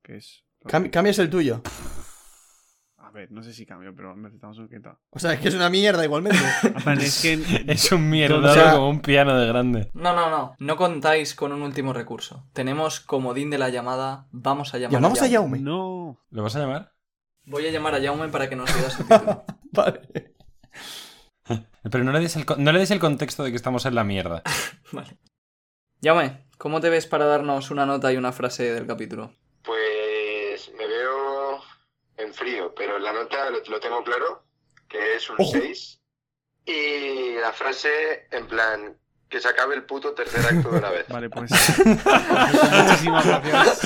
[0.03, 0.43] Que es.
[0.65, 1.61] Cam- cambias el tuyo.
[3.09, 4.99] A ver, no sé si cambio, pero necesitamos un quinto.
[5.09, 6.37] O sea, es que es una mierda igualmente.
[6.99, 7.33] Es que.
[7.67, 9.89] Es un mierdado O sea- como un piano de grande.
[9.95, 10.53] No, no, no.
[10.59, 12.47] No contáis con un último recurso.
[12.53, 14.27] Tenemos comodín de la llamada.
[14.31, 15.57] Vamos a llamar Llamamos a Jaume.
[15.57, 15.59] Yaume.
[15.61, 16.19] No.
[16.29, 16.93] ¿Lo vas a llamar?
[17.45, 19.43] Voy a llamar a Jaume para que nos diga su título.
[19.71, 20.01] Vale.
[21.89, 23.95] Pero no le des el, con- no le des el contexto de que estamos en
[23.95, 24.43] la mierda.
[24.91, 25.17] Vale.
[26.03, 29.33] Jaume, ¿cómo te ves para darnos una nota y una frase del capítulo?
[32.19, 34.43] En frío, pero la nota lo, lo tengo claro,
[34.87, 35.51] que es un Ojo.
[35.53, 36.01] 6.
[36.65, 38.97] Y la frase, en plan,
[39.29, 41.07] que se acabe el puto tercer acto de una vez.
[41.09, 41.51] Vale, pues.
[41.85, 43.81] Muchísimas gracias.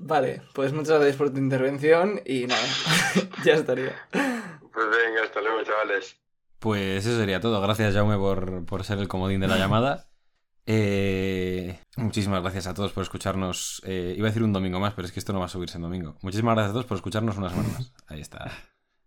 [0.00, 2.62] Vale, pues muchas gracias por tu intervención y nada,
[3.44, 3.94] ya estaría.
[4.10, 6.16] Pues venga, hasta luego, chavales.
[6.60, 7.60] Pues eso sería todo.
[7.60, 10.08] Gracias, Jaume, por, por ser el comodín de la llamada.
[10.64, 11.67] Eh,
[12.08, 13.82] muchísimas gracias a todos por escucharnos.
[13.84, 15.76] Eh, iba a decir un domingo más, pero es que esto no va a subirse
[15.76, 16.16] en domingo.
[16.22, 17.92] Muchísimas gracias a todos por escucharnos una semana más.
[18.06, 18.50] Ahí está.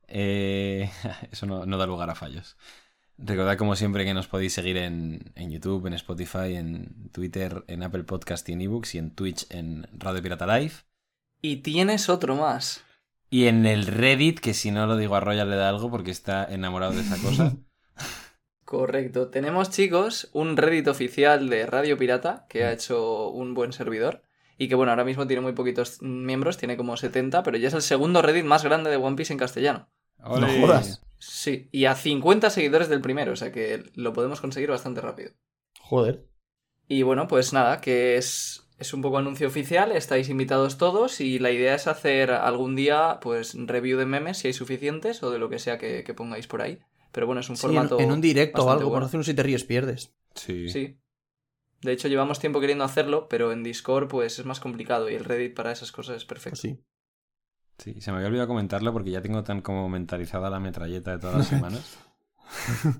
[0.08, 0.91] Eh,
[1.32, 2.58] eso no, no da lugar a fallos.
[3.18, 7.82] Recordad, como siempre, que nos podéis seguir en, en YouTube, en Spotify, en Twitter, en
[7.82, 10.74] Apple Podcast y en eBooks y en Twitch en Radio Pirata Live.
[11.41, 12.84] Y tienes otro más.
[13.32, 16.12] Y en el Reddit, que si no lo digo a Royal le da algo porque
[16.12, 17.56] está enamorado de esa cosa.
[18.72, 19.28] Correcto.
[19.28, 24.24] Tenemos, chicos, un Reddit oficial de Radio Pirata que ha hecho un buen servidor.
[24.58, 27.74] Y que, bueno, ahora mismo tiene muy poquitos miembros, tiene como 70, pero ya es
[27.74, 29.90] el segundo Reddit más grande de One Piece en castellano.
[30.24, 30.62] ¡Ole!
[30.62, 31.06] jodas.
[31.20, 35.34] Sí, y a 50 seguidores del primero, o sea que lo podemos conseguir bastante rápido.
[35.82, 36.26] Joder.
[36.88, 41.40] Y bueno, pues nada, que es, es un poco anuncio oficial, estáis invitados todos y
[41.40, 45.40] la idea es hacer algún día pues review de memes si hay suficientes o de
[45.40, 46.80] lo que sea que, que pongáis por ahí.
[47.12, 47.99] Pero bueno, es un Sí, en, formato...
[47.99, 49.01] en un directo o algo, bueno.
[49.01, 50.14] por hacer un si te ríes pierdes.
[50.36, 50.70] Sí.
[50.70, 50.97] Sí.
[51.82, 55.26] De hecho, llevamos tiempo queriendo hacerlo, pero en Discord pues es más complicado y el
[55.26, 56.59] Reddit para esas cosas es perfecto.
[56.62, 56.84] Pues sí.
[57.80, 61.20] Sí, se me había olvidado comentarlo porque ya tengo tan como mentalizada la metralleta de
[61.20, 61.97] todas las semanas.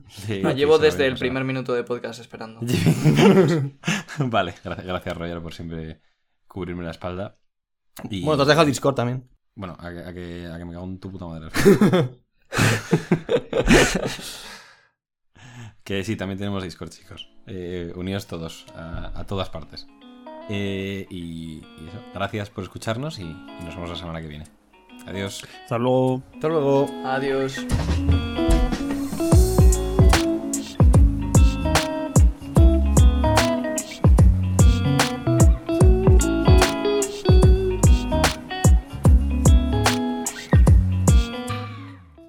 [0.09, 1.20] Sí, No, llevo desde el pasado.
[1.20, 2.62] primer minuto de podcast esperando.
[4.20, 6.01] vale, gracias, gracias Roger por siempre
[6.47, 7.38] cubrirme la espalda.
[8.09, 9.30] Y- Bueno, te has dejado Discord también.
[9.53, 11.49] Bueno, a que, a que, a que me cago en tu puta madre.
[15.84, 17.30] que sí, también tenemos Discord, chicos.
[17.47, 19.88] Eh, unidos todos, a, a todas partes.
[20.49, 24.45] Eh, y, y eso, gracias por escucharnos y, y nos vemos la semana que viene.
[25.08, 25.43] Adiós.
[25.64, 26.22] Hasta luego.
[26.34, 26.88] Hasta luego.
[27.06, 27.66] Adiós.